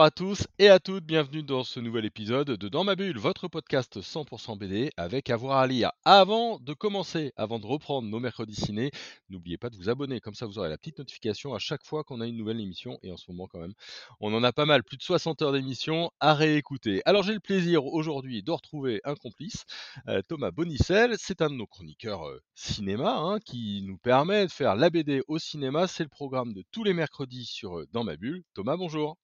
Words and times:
Bonjour 0.00 0.06
à 0.06 0.10
tous 0.10 0.46
et 0.58 0.70
à 0.70 0.78
toutes, 0.78 1.04
bienvenue 1.04 1.42
dans 1.42 1.62
ce 1.62 1.78
nouvel 1.78 2.06
épisode 2.06 2.52
de 2.52 2.68
Dans 2.70 2.84
ma 2.84 2.96
bulle, 2.96 3.18
votre 3.18 3.48
podcast 3.48 4.00
100% 4.00 4.56
BD 4.56 4.90
avec 4.96 5.28
avoir 5.28 5.58
à 5.58 5.66
lire. 5.66 5.92
Avant 6.06 6.58
de 6.58 6.72
commencer, 6.72 7.34
avant 7.36 7.58
de 7.58 7.66
reprendre 7.66 8.08
nos 8.08 8.18
mercredis 8.18 8.54
ciné, 8.54 8.92
n'oubliez 9.28 9.58
pas 9.58 9.68
de 9.68 9.76
vous 9.76 9.90
abonner, 9.90 10.18
comme 10.20 10.32
ça 10.32 10.46
vous 10.46 10.58
aurez 10.58 10.70
la 10.70 10.78
petite 10.78 11.00
notification 11.00 11.52
à 11.52 11.58
chaque 11.58 11.84
fois 11.84 12.02
qu'on 12.02 12.22
a 12.22 12.26
une 12.26 12.38
nouvelle 12.38 12.62
émission 12.62 12.98
et 13.02 13.12
en 13.12 13.18
ce 13.18 13.30
moment 13.30 13.46
quand 13.46 13.58
même, 13.58 13.74
on 14.20 14.32
en 14.32 14.42
a 14.42 14.54
pas 14.54 14.64
mal, 14.64 14.84
plus 14.84 14.96
de 14.96 15.02
60 15.02 15.42
heures 15.42 15.52
d'émission 15.52 16.10
à 16.18 16.32
réécouter. 16.32 17.02
Alors 17.04 17.22
j'ai 17.22 17.34
le 17.34 17.40
plaisir 17.40 17.84
aujourd'hui 17.84 18.42
de 18.42 18.52
retrouver 18.52 19.02
un 19.04 19.16
complice, 19.16 19.66
euh, 20.08 20.22
Thomas 20.26 20.50
Bonicel, 20.50 21.16
c'est 21.18 21.42
un 21.42 21.50
de 21.50 21.56
nos 21.56 21.66
chroniqueurs 21.66 22.26
euh, 22.26 22.40
cinéma 22.54 23.18
hein, 23.18 23.38
qui 23.38 23.82
nous 23.82 23.98
permet 23.98 24.46
de 24.46 24.50
faire 24.50 24.76
la 24.76 24.88
BD 24.88 25.20
au 25.28 25.38
cinéma, 25.38 25.86
c'est 25.88 26.04
le 26.04 26.08
programme 26.08 26.54
de 26.54 26.64
tous 26.70 26.84
les 26.84 26.94
mercredis 26.94 27.44
sur 27.44 27.80
euh, 27.80 27.86
Dans 27.92 28.02
ma 28.02 28.16
bulle. 28.16 28.42
Thomas, 28.54 28.78
bonjour. 28.78 29.18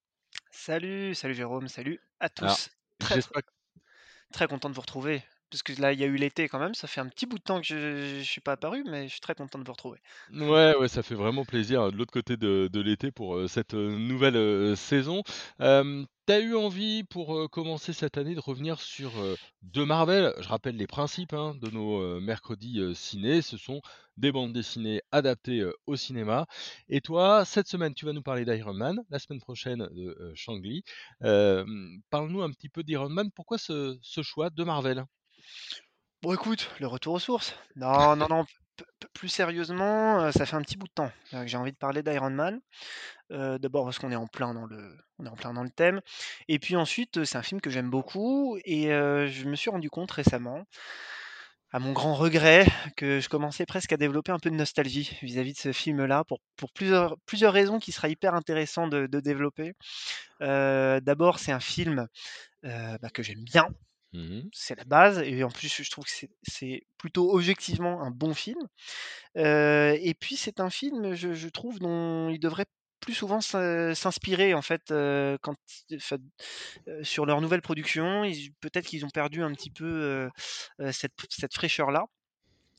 Salut, 0.51 1.15
salut 1.15 1.35
Jérôme, 1.35 1.69
salut 1.69 2.01
à 2.21 2.29
Alors, 2.39 2.55
tous. 2.55 2.71
Très, 2.99 3.07
très, 3.07 3.15
j'espère 3.17 3.43
que 3.43 3.51
très 4.33 4.49
content 4.49 4.69
de 4.69 4.75
vous 4.75 4.81
retrouver. 4.81 5.23
Parce 5.51 5.63
que 5.63 5.81
là, 5.81 5.93
il 5.93 6.01
y 6.01 6.03
a 6.03 6.07
eu 6.07 6.17
l'été 6.17 6.49
quand 6.49 6.59
même, 6.59 6.75
ça 6.75 6.89
fait 6.89 7.01
un 7.01 7.09
petit 7.09 7.25
bout 7.25 7.39
de 7.39 7.43
temps 7.43 7.61
que 7.61 7.67
je, 7.67 8.19
je 8.19 8.25
suis 8.25 8.41
pas 8.41 8.53
apparu, 8.53 8.83
mais 8.89 9.05
je 9.05 9.13
suis 9.13 9.21
très 9.21 9.35
content 9.37 9.59
de 9.61 9.65
vous 9.65 9.73
retrouver. 9.73 10.01
Ouais, 10.33 10.75
ouais, 10.77 10.89
ça 10.89 11.05
fait 11.05 11.15
vraiment 11.15 11.45
plaisir, 11.45 11.93
de 11.93 11.97
l'autre 11.97 12.13
côté 12.13 12.37
de 12.37 12.69
de 12.73 12.81
l'été 12.81 13.13
pour, 13.13 13.49
cette, 13.49 13.75
nouvelle, 13.75 14.77
saison. 14.77 15.23
Tu 16.27 16.41
eu 16.41 16.57
envie 16.57 17.05
pour, 17.05 17.49
commencer 17.51 17.93
cette 17.93 18.19
année 18.19 18.35
de 18.35 18.41
revenir 18.41 18.81
sur, 18.81 19.11
heu, 19.19 19.37
2 19.63 19.85
Marvel? 19.85 20.33
Je 20.41 20.49
rappelle 20.49 20.77
les 20.77 20.87
principes, 20.87 21.33
hein, 21.33 21.55
de 21.61 21.71
nos, 21.71 22.21
mercredis, 22.21 22.95
ciné. 22.95 23.43
Ce 23.43 23.57
sont 23.57 23.81
des 24.17 24.33
bandes 24.33 24.53
dessinées 24.53 25.03
adaptées, 25.13 25.65
au 25.87 25.97
cinéma 25.97 26.47
et 26.89 27.01
toi, 27.01 27.45
cette 27.45 27.69
semaine, 27.69 27.95
tu 27.95 28.07
vas 28.07 28.13
nous 28.13 28.23
parler 28.23 28.45
d'Iron 28.45 28.75
Man, 28.75 29.01
la 29.11 29.19
semaine 29.19 29.41
prochaine 29.41 29.89
de, 29.93 30.33
Shang-Li. 30.35 30.83
Parle-nous 31.21 32.43
un 32.43 32.51
petit 32.51 32.69
peu 32.69 32.83
d'Iron 32.83 33.09
Man. 33.09 33.31
Pourquoi 33.35 33.59
ce 33.59 33.99
ce 34.03 34.23
choix 34.23 34.51
de 34.51 34.65
Marvel? 34.65 35.05
Bon, 36.23 36.33
écoute, 36.33 36.71
le 36.81 36.87
retour 36.87 37.15
aux 37.15 37.19
sources. 37.19 37.55
Non, 37.77 38.17
non, 38.17 38.27
non, 38.29 38.45
plus 39.13 39.29
sérieusement, 39.29 40.31
ça 40.33 40.47
fait 40.47 40.57
un 40.57 40.63
petit 40.63 40.77
bout 40.77 40.87
de 40.87 40.93
temps 40.93 41.11
que 41.31 41.47
j'ai 41.47 41.57
envie 41.57 41.73
de 41.73 41.77
parler 41.77 42.03
d'Iron 42.03 42.31
Man. 42.31 42.61
D'abord 43.31 43.85
parce 43.85 43.99
qu'on 43.99 44.13
est 44.13 44.17
en 44.17 44.27
plein 44.27 44.55
dans 44.55 44.67
le, 44.67 45.71
thème. 45.71 46.01
Et 46.49 46.59
puis 46.59 46.77
ensuite, 46.77 47.25
c'est 47.25 47.39
un 47.39 47.43
film 47.43 47.61
que 47.61 47.71
j'aime 47.71 47.91
beaucoup 47.91 48.59
et 48.65 48.89
je 48.89 49.49
me 49.49 49.57
suis 49.57 49.71
rendu 49.71 49.91
compte 49.91 50.11
récemment 50.11 50.65
à 51.73 51.79
mon 51.79 51.93
grand 51.93 52.15
regret, 52.15 52.65
que 52.97 53.21
je 53.21 53.29
commençais 53.29 53.67
presque 53.67 53.93
à 53.93 53.97
développer 53.97 54.33
un 54.33 54.39
peu 54.39 54.51
de 54.51 54.55
nostalgie 54.55 55.19
vis-à-vis 55.21 55.53
de 55.53 55.59
ce 55.59 55.73
film-là 55.73 56.25
pour 56.25 56.73
plusieurs 56.73 57.53
raisons 57.53 57.79
qui 57.79 57.93
sera 57.93 58.09
hyper 58.09 58.35
intéressant 58.35 58.87
de 58.89 59.21
développer. 59.21 59.75
D'abord, 60.41 61.39
c'est 61.39 61.53
un 61.53 61.61
film, 61.61 62.07
bah, 62.63 63.11
que 63.13 63.23
j'aime 63.23 63.45
bien, 63.45 63.69
Mmh 64.13 64.43
c'est 64.53 64.77
la 64.77 64.85
base 64.85 65.19
et 65.21 65.43
en 65.45 65.51
plus, 65.51 65.83
je 65.83 65.91
trouve 65.91 66.05
que 66.05 66.11
c'est 66.43 66.87
plutôt 66.99 67.33
objectivement 67.35 68.03
un 68.03 68.11
bon 68.11 68.35
film. 68.35 68.61
Et 69.37 70.15
puis 70.21 70.37
c'est 70.37 70.61
un 70.61 70.71
film, 70.71 71.15
je 71.15 71.49
trouve, 71.49 71.79
dont 71.81 72.31
il 72.31 72.39
devrait 72.41 72.67
plus 73.01 73.15
souvent 73.15 73.41
s'in 73.41 73.95
s'inspirer 73.95 74.55
en 74.55 74.63
fait, 74.63 74.83
quand 75.43 75.57
sur 77.03 77.27
leur 77.27 77.41
nouvelle 77.41 77.63
production. 77.63 78.25
Ils 78.25 78.53
peut-être 78.61 78.87
qu'ils 78.87 79.05
ont 79.07 79.11
perdu 79.11 79.43
un 79.43 79.53
petit 79.53 79.71
peu, 79.71 80.29
cette 80.93 81.13
cette 81.31 81.55
fraîcheur-là. 81.55 82.07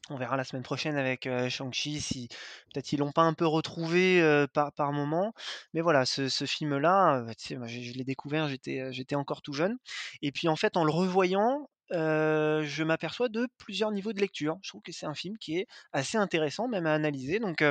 On 0.09 0.17
verra 0.17 0.37
la 0.37 0.43
semaine 0.43 0.63
prochaine 0.63 0.95
avec, 0.97 1.27
heu, 1.27 1.49
Shang-Chi 1.49 2.01
si 2.01 2.27
peut-être 2.73 2.91
ils 2.93 2.99
l'ont 2.99 3.11
pas 3.11 3.23
un 3.23 3.33
peu 3.33 3.45
retrouvé, 3.45 4.21
heu, 4.21 4.47
par 4.53 4.71
par 4.73 4.93
moment. 4.93 5.33
Mais 5.73 5.81
voilà, 5.81 6.05
ce 6.05 6.27
film-là, 6.45 7.25
sais, 7.37 7.55
moi, 7.57 7.67
je 7.67 7.93
l'ai 7.93 8.03
découvert, 8.03 8.47
j'étais, 8.47 9.15
encore 9.15 9.41
tout 9.41 9.53
jeune 9.53 9.77
et 10.21 10.31
puis, 10.31 10.47
en 10.47 10.55
fait, 10.55 10.77
en 10.77 10.83
le 10.83 10.91
revoyant, 10.91 11.69
je 11.91 12.83
m'aperçois 12.83 13.29
de 13.29 13.47
plusieurs 13.57 13.91
niveaux 13.91 14.13
de 14.13 14.19
lecture. 14.19 14.57
Je 14.61 14.69
trouve 14.69 14.81
que 14.81 14.91
c'est 14.91 15.05
un 15.05 15.15
film 15.15 15.37
qui 15.37 15.57
est 15.57 15.67
assez 15.93 16.17
intéressant, 16.17 16.67
même 16.67 16.85
à 16.85 16.93
analyser 16.93 17.39
donc 17.39 17.63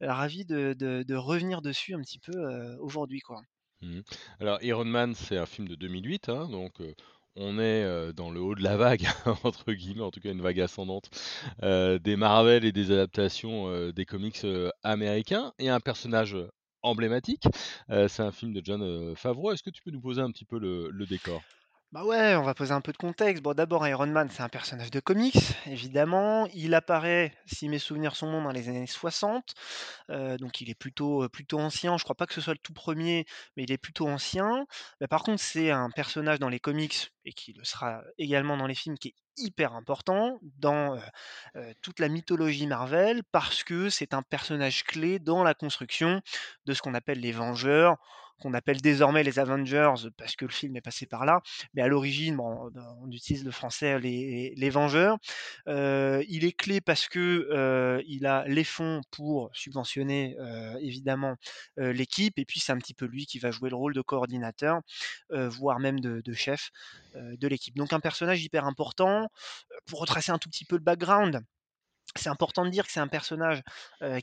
ravi 0.00 0.44
de 0.44 0.74
de 0.78 1.14
revenir 1.14 1.62
dessus 1.62 1.94
un 1.94 2.00
petit 2.00 2.18
peu, 2.18 2.32
aujourd'hui. 2.80 3.22
Mmh. 3.80 4.00
Alors 4.40 4.60
Iron 4.62 4.84
Man, 4.84 5.14
c'est 5.14 5.36
un 5.36 5.46
film 5.46 5.68
de 5.68 5.76
2008, 5.76 6.28
hein, 6.28 6.48
donc 6.48 6.80
on 7.38 7.58
est, 7.58 7.84
heu, 7.84 8.12
dans 8.12 8.30
le 8.30 8.40
haut 8.40 8.54
de 8.54 8.62
la 8.62 8.76
vague 8.76 9.06
entre 9.44 9.72
guillemets, 9.72 10.02
en 10.02 10.10
tout 10.10 10.20
cas 10.20 10.30
une 10.32 10.42
vague 10.42 10.60
ascendante, 10.60 11.10
heu, 11.62 11.98
des 11.98 12.16
Marvel 12.16 12.64
et 12.64 12.72
des 12.72 12.90
adaptations, 12.92 13.68
heu, 13.70 13.92
des 13.92 14.04
comics, 14.06 14.44
américains 14.82 15.52
et 15.58 15.68
un 15.70 15.80
personnage, 15.80 16.36
emblématique. 16.82 17.44
C'est 17.88 18.20
un 18.22 18.30
film 18.32 18.52
de 18.52 18.62
Jon, 18.64 18.80
heu, 18.82 19.14
Favreau. 19.16 19.52
Est-ce 19.52 19.62
que 19.64 19.70
tu 19.70 19.82
peux 19.82 19.90
nous 19.90 20.00
poser 20.00 20.20
un 20.22 20.30
petit 20.30 20.44
peu 20.44 20.58
le 20.60 21.06
décor? 21.06 21.48
Bah 21.92 22.04
ouais, 22.04 22.36
on 22.36 22.42
va 22.42 22.52
poser 22.52 22.72
un 22.72 22.82
peu 22.82 22.92
de 22.92 22.98
contexte. 22.98 23.42
Bon, 23.42 23.54
d'abord, 23.54 23.86
Iron 23.88 24.06
Man, 24.08 24.28
c'est 24.30 24.42
un 24.42 24.50
personnage 24.50 24.90
de 24.90 25.00
comics, 25.00 25.38
évidemment. 25.66 26.46
Il 26.52 26.74
apparaît, 26.74 27.32
si 27.46 27.66
mes 27.70 27.78
souvenirs 27.78 28.14
sont 28.14 28.30
bons, 28.30 28.42
dans 28.42 28.50
les 28.52 28.68
années 28.68 28.86
60. 28.86 29.54
Heu, 30.10 30.36
donc 30.38 30.60
il 30.60 30.70
est 30.70 30.74
plutôt, 30.74 31.24
heu, 31.24 31.28
plutôt 31.30 31.58
ancien. 31.60 31.96
Je 31.98 32.04
crois 32.04 32.16
pas 32.16 32.26
que 32.26 32.34
ce 32.34 32.42
soit 32.42 32.54
le 32.54 32.58
tout 32.58 32.74
premier, 32.74 33.24
mais 33.56 33.62
il 33.64 33.72
est 33.72 33.78
plutôt 33.78 34.08
ancien. 34.08 34.66
Mais 35.00 35.08
par 35.08 35.22
contre, 35.22 35.42
c'est 35.42 35.70
un 35.70 35.90
personnage 35.90 36.38
dans 36.40 36.50
les 36.50 36.60
comics 36.60 37.10
et 37.24 37.32
qui 37.32 37.52
le 37.54 37.64
sera 37.64 38.02
également 38.18 38.56
dans 38.58 38.66
les 38.66 38.74
films, 38.74 38.98
qui 38.98 39.08
est 39.08 39.14
hyper 39.38 39.74
important 39.74 40.40
dans, 40.58 40.96
heu, 41.56 41.74
toute 41.82 42.00
la 42.00 42.08
mythologie 42.08 42.66
Marvel 42.66 43.22
parce 43.32 43.64
que 43.64 43.88
c'est 43.90 44.14
un 44.14 44.22
personnage 44.22 44.84
clé 44.84 45.18
dans 45.18 45.42
la 45.44 45.54
construction 45.54 46.20
de 46.66 46.74
ce 46.74 46.82
qu'on 46.82 46.94
appelle 46.94 47.20
les 47.20 47.32
Vengeurs, 47.32 47.96
qu'on 48.38 48.54
appelle 48.54 48.80
désormais 48.80 49.22
les 49.22 49.38
Avengers 49.38 49.92
parce 50.16 50.36
que 50.36 50.44
le 50.46 50.50
film 50.52 50.76
est 50.76 50.80
passé 50.80 51.06
par 51.06 51.24
là. 51.24 51.40
Mais 51.74 51.82
à 51.82 51.88
l'origine, 51.88 52.36
bon, 52.36 52.70
on 53.02 53.10
utilise 53.10 53.44
le 53.44 53.50
français 53.50 53.98
les 53.98 54.54
les 54.56 54.70
Vengeurs. 54.70 55.18
Heu, 55.68 56.24
il 56.28 56.44
est 56.44 56.52
clé 56.52 56.80
parce 56.80 57.08
que, 57.08 57.48
heu, 57.52 58.02
il 58.06 58.26
a 58.26 58.44
les 58.46 58.64
fonds 58.64 59.00
pour 59.10 59.50
subventionner, 59.52 60.36
évidemment, 60.80 61.34
l'équipe 61.76 62.38
et 62.38 62.44
puis 62.44 62.60
c'est 62.60 62.72
un 62.72 62.78
petit 62.78 62.94
peu 62.94 63.06
lui 63.06 63.26
qui 63.26 63.38
va 63.38 63.50
jouer 63.50 63.70
le 63.70 63.76
rôle 63.76 63.94
de 63.94 64.02
coordinateur, 64.02 64.80
voire 65.30 65.78
même 65.80 66.00
de 66.00 66.20
de 66.24 66.32
chef, 66.32 66.70
de 67.14 67.48
l'équipe. 67.48 67.76
Donc 67.76 67.92
un 67.92 68.00
personnage 68.00 68.42
hyper 68.44 68.64
important. 68.66 69.28
Pour 69.86 70.00
retracer 70.00 70.32
un 70.32 70.38
tout 70.38 70.48
petit 70.48 70.64
peu 70.64 70.76
le 70.76 70.82
background, 70.82 71.40
c'est 72.16 72.28
important 72.28 72.64
de 72.64 72.70
dire 72.70 72.86
que 72.86 72.92
c'est 72.92 73.00
un 73.00 73.08
personnage, 73.08 73.62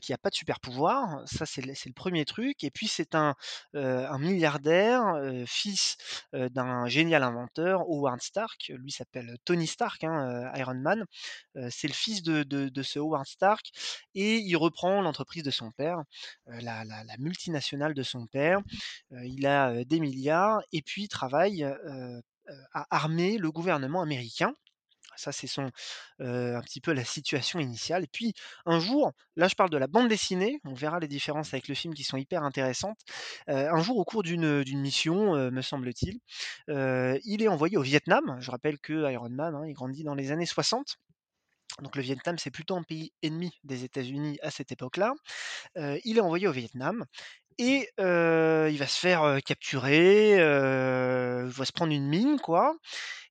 qui 0.02 0.14
a 0.14 0.18
pas 0.18 0.30
de 0.30 0.36
super 0.36 0.60
pouvoir, 0.60 1.22
ça 1.26 1.46
c'est 1.46 1.62
le 1.62 1.74
1 1.74 2.24
truc 2.26 2.64
et 2.64 2.72
puis 2.72 2.88
c'est 2.88 3.16
un, 3.16 3.36
milliardaire, 4.20 5.04
fils, 5.46 5.98
d'un 6.34 6.88
génial 6.88 7.24
inventeur, 7.24 7.82
Howard 7.82 8.22
Stark. 8.22 8.72
Lui 8.76 8.92
s'appelle 8.92 9.38
Tony 9.46 9.68
Stark, 9.68 10.04
hein, 10.04 10.52
Iron 10.56 10.76
Man. 10.76 11.06
C'est 11.70 11.88
le 11.88 11.94
fils 11.94 12.24
de 12.24 12.84
ce 12.84 13.00
Howard 13.00 13.28
Stark 13.28 13.66
et 14.14 14.38
il 14.38 14.56
reprend 14.58 15.02
l'entreprise 15.02 15.44
de 15.44 15.52
son 15.52 15.72
père, 15.72 16.02
la 16.48 16.84
la 16.86 17.18
multinationale 17.20 17.94
de 17.94 18.04
son 18.04 18.26
père. 18.28 18.60
Il 19.12 19.46
a, 19.48 19.84
des 19.86 20.00
milliards 20.00 20.62
et 20.72 20.82
puis 20.82 21.04
il 21.04 21.08
travaille, 21.08 21.64
à 22.74 22.86
armer 22.92 23.38
le 23.38 23.52
gouvernement 23.52 24.02
américain. 24.02 24.54
Ça, 25.18 25.32
c'est 25.32 25.50
un 25.60 26.62
petit 26.62 26.82
peu 26.82 26.94
la 26.94 27.04
situation 27.04 27.60
initiale 27.60 28.04
et 28.04 28.10
puis 28.12 28.34
un 28.66 28.80
jour, 28.80 29.12
là 29.36 29.48
je 29.48 29.56
parle 29.56 29.70
de 29.70 29.78
la 29.78 29.88
bande 29.88 30.08
dessinée, 30.08 30.60
on 30.66 30.74
verra 30.74 31.00
les 31.00 31.08
différences 31.08 31.54
avec 31.54 31.68
le 31.68 31.76
film 31.76 31.94
qui 31.94 32.04
sont 32.04 32.18
hyper 32.18 32.44
intéressantes. 32.44 33.00
Un 33.48 33.82
jour 33.82 33.98
au 33.98 34.06
cours 34.06 34.24
d'une, 34.24 34.64
mission, 34.80 35.52
me 35.52 35.62
semble-t-il, 35.62 36.20
il 36.68 37.42
est 37.42 37.48
envoyé 37.48 37.78
au 37.78 37.82
Vietnam. 37.82 38.38
Je 38.40 38.52
rappelle 38.52 38.80
que 38.80 39.12
Iron 39.12 39.30
Man, 39.30 39.56
hein, 39.56 39.64
il 39.68 39.74
grandit 39.74 40.04
dans 40.04 40.16
les 40.16 40.32
années 40.32 40.46
60, 40.46 40.98
donc 41.82 41.96
le 41.98 42.02
Vietnam, 42.02 42.38
c'est 42.38 42.52
plutôt 42.52 42.78
un 42.78 42.84
pays 42.84 43.12
ennemi 43.22 43.52
des 43.64 43.84
États-Unis 43.84 44.38
à 44.42 44.50
cette 44.50 44.72
époque-là. 44.72 45.14
Il 46.06 46.18
est 46.18 46.22
envoyé 46.22 46.48
au 46.48 46.52
Vietnam 46.52 47.06
et 47.58 47.90
il 47.98 48.78
va 48.78 48.88
se 48.88 49.00
faire, 49.00 49.40
capturer, 49.46 50.32
il 50.34 51.52
va 51.52 51.66
se 51.66 51.72
prendre 51.72 51.94
une 51.94 52.08
mine 52.08 52.40
quoi. 52.40 52.76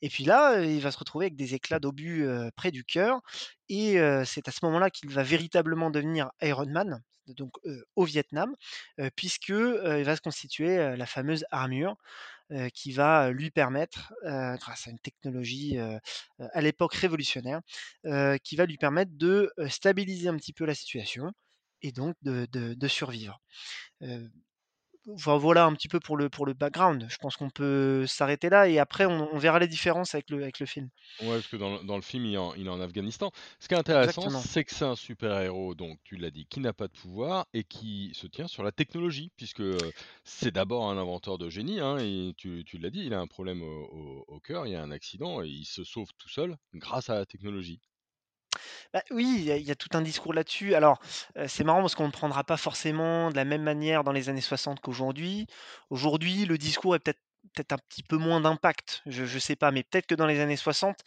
Et 0.02 0.08
puis 0.08 0.24
là, 0.24 0.60
il 0.62 0.80
va 0.80 0.90
se 0.90 0.98
retrouver 0.98 1.26
avec 1.26 1.36
des 1.36 1.54
éclats 1.54 1.78
d'obus, 1.78 2.26
près 2.56 2.70
du 2.70 2.84
cœur 2.84 3.20
et 3.68 3.96
c'est 4.24 4.48
à 4.48 4.52
ce 4.52 4.64
moment-là 4.64 4.90
qu'il 4.90 5.10
va 5.10 5.22
véritablement 5.22 5.90
devenir 5.90 6.30
Iron 6.42 6.66
Man, 6.66 7.02
donc 7.28 7.52
au 7.96 8.04
Vietnam, 8.04 8.54
puisque, 9.16 9.48
il 9.48 10.02
va 10.04 10.16
se 10.16 10.20
constituer, 10.20 10.96
la 10.96 11.06
fameuse 11.06 11.44
armure, 11.50 11.96
qui 12.74 12.92
va, 12.92 13.30
lui 13.30 13.50
permettre, 13.50 14.12
grâce 14.22 14.86
à 14.86 14.90
une 14.90 14.98
technologie, 14.98 15.78
à 16.38 16.60
l'époque 16.60 16.94
révolutionnaire, 16.94 17.60
qui 18.42 18.56
va 18.56 18.66
lui 18.66 18.76
permettre 18.76 19.12
de, 19.14 19.52
stabiliser 19.68 20.28
un 20.28 20.36
petit 20.36 20.52
peu 20.52 20.64
la 20.64 20.74
situation 20.74 21.32
et 21.84 21.92
donc 21.92 22.16
de 22.22 22.46
de 22.52 22.74
de 22.74 22.88
survivre. 22.88 23.40
Voilà 25.06 25.64
un 25.66 25.74
petit 25.74 25.88
peu 25.88 26.00
pour 26.00 26.16
le 26.16 26.28
pour 26.30 26.46
le 26.46 26.54
background. 26.54 27.06
Je 27.10 27.16
pense 27.18 27.36
qu'on 27.36 27.50
peut 27.50 28.06
s'arrêter 28.06 28.48
là 28.50 28.68
et 28.68 28.78
après 28.78 29.06
on 29.06 29.28
on 29.34 29.38
verra 29.38 29.58
les 29.58 29.68
différences 29.68 30.14
avec 30.14 30.30
le 30.30 30.42
avec 30.42 30.58
le 30.60 30.66
film. 30.66 30.88
Ouais, 31.20 31.36
parce 31.36 31.46
que 31.46 31.56
dans 31.56 31.76
le 31.76 31.84
dans 31.84 31.94
le 31.94 32.02
film, 32.02 32.24
il 32.26 32.34
est 32.34 32.36
en 32.38 32.54
il 32.54 32.66
est 32.66 32.70
en 32.70 32.80
Afghanistan. 32.80 33.30
Ce 33.60 33.68
qui 33.68 33.74
est 33.74 33.76
intéressant, 33.76 34.28
c'est 34.30 34.64
que 34.64 34.72
c'est 34.72 34.84
un 34.84 34.96
super 34.96 35.40
héros, 35.40 35.74
donc 35.76 36.00
tu 36.02 36.16
l'as 36.16 36.32
dit, 36.32 36.46
qui 36.46 36.58
n'a 36.58 36.72
pas 36.72 36.88
de 36.88 36.92
pouvoir 36.92 37.46
et 37.52 37.62
qui 37.62 38.10
se 38.14 38.26
tient 38.26 38.48
sur 38.48 38.64
la 38.64 38.72
technologie, 38.72 39.30
puisque, 39.36 39.62
c'est 40.24 40.50
d'abord 40.50 40.90
un 40.90 40.98
inventeur 40.98 41.38
de 41.38 41.48
génie, 41.50 41.78
hein 41.78 41.98
et 41.98 42.32
tu 42.36 42.64
tu 42.66 42.78
l'as 42.78 42.90
dit, 42.90 43.04
il 43.06 43.14
a 43.14 43.20
un 43.20 43.28
problème 43.28 43.62
au 43.62 43.84
au 43.92 44.24
au 44.26 44.40
cœur, 44.40 44.66
il 44.66 44.72
y 44.72 44.74
a 44.74 44.82
un 44.82 44.90
accident 44.90 45.42
et 45.42 45.48
il 45.48 45.64
se 45.66 45.84
sauve 45.84 46.08
tout 46.18 46.28
seul 46.28 46.56
grâce 46.74 47.08
à 47.10 47.14
la 47.14 47.26
technologie. 47.26 47.80
Bah, 48.92 49.02
oui, 49.10 49.44
il 49.46 49.62
y 49.62 49.70
a 49.70 49.74
tout 49.74 49.88
un 49.94 50.02
discours 50.02 50.32
là-dessus. 50.34 50.74
Alors, 50.74 50.98
c'est 51.46 51.64
marrant 51.64 51.80
parce 51.80 51.94
qu'on 51.94 52.06
ne 52.06 52.12
prendra 52.12 52.44
pas 52.44 52.56
forcément 52.56 53.30
de 53.30 53.36
la 53.36 53.44
même 53.44 53.62
manière 53.62 54.04
dans 54.04 54.12
les 54.12 54.28
années 54.28 54.40
60 54.40 54.80
qu'aujourd'hui. 54.80 55.46
Aujourd'hui, 55.90 56.44
le 56.46 56.58
discours 56.58 56.94
est 56.94 56.98
peut-être 57.00 57.20
peut-être 57.52 57.72
un 57.72 57.78
petit 57.78 58.02
peu 58.02 58.16
moins 58.16 58.40
d'impact, 58.40 59.02
je 59.06 59.24
je 59.26 59.38
sais 59.38 59.56
pas, 59.56 59.70
mais 59.70 59.82
peut-être 59.84 60.06
que 60.06 60.14
dans 60.14 60.26
les 60.26 60.40
années 60.40 60.56
60, 60.56 61.00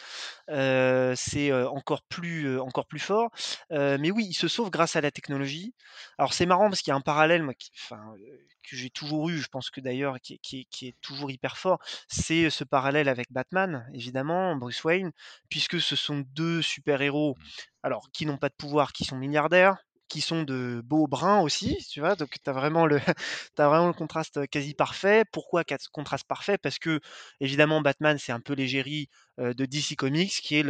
heu, 0.49 1.13
c'est, 1.15 1.49
heu, 1.51 1.67
encore 1.67 2.03
plus, 2.03 2.45
heu, 2.47 2.61
encore 2.61 2.87
plus 2.87 2.99
fort. 2.99 3.29
Mais 3.71 4.11
oui, 4.11 4.25
il 4.29 4.33
se 4.33 4.47
sauve 4.47 4.69
grâce 4.71 4.95
à 4.95 5.01
la 5.01 5.11
technologie. 5.11 5.73
Alors 6.17 6.33
c'est 6.33 6.45
marrant 6.45 6.69
parce 6.69 6.81
qu'il 6.81 6.91
y 6.91 6.93
a 6.93 6.95
un 6.97 7.01
parallèle 7.01 7.43
moi 7.43 7.53
qui 7.53 7.71
enfin, 7.75 8.13
heu, 8.17 8.47
que 8.69 8.75
j'ai 8.75 8.89
toujours 8.89 9.29
eu, 9.29 9.37
je 9.39 9.47
pense 9.47 9.69
que 9.69 9.81
d'ailleurs 9.81 10.19
qui 10.21 10.35
est 10.35 10.37
qui 10.39 10.59
est 10.61 10.65
qui 10.69 10.87
est 10.87 10.95
toujours 11.01 11.31
hyper 11.31 11.57
fort, 11.57 11.79
c'est 12.07 12.49
ce 12.49 12.63
parallèle 12.63 13.09
avec 13.09 13.31
Batman, 13.31 13.87
évidemment, 13.93 14.55
Bruce 14.55 14.83
Wayne, 14.83 15.11
puisque 15.49 15.79
ce 15.81 15.95
sont 15.95 16.23
2 16.33 16.61
super-héros 16.61 17.37
Mmh. 17.37 17.67
alors, 17.83 18.09
qui 18.11 18.25
n'ont 18.25 18.37
pas 18.37 18.49
de 18.49 18.55
pouvoir, 18.55 18.91
qui 18.93 19.05
sont 19.05 19.17
milliardaires, 19.17 19.77
qui 20.09 20.21
sont 20.21 20.43
de 20.43 20.81
beaux 20.85 21.07
bruns 21.07 21.39
aussi, 21.41 21.77
tu 21.89 21.99
vois? 21.99 22.15
Donc 22.15 22.29
tu 22.43 22.49
as 22.49 22.53
vraiment 22.53 22.85
le 22.85 22.97
vraiment 23.57 23.87
le 23.87 23.93
contraste, 23.93 24.47
quasi 24.47 24.73
parfait. 24.73 25.23
Pourquoi 25.31 25.63
contraste 25.91 26.27
parfait? 26.27 26.57
Parce 26.57 26.79
que 26.79 26.99
évidemment 27.41 27.81
Batman, 27.81 28.17
c'est 28.19 28.31
un 28.31 28.39
peu 28.39 28.53
l'égérie, 28.53 29.09
de 29.39 29.65
DC 29.65 29.95
Comics 29.95 30.31
qui 30.31 30.55
est 30.57 30.63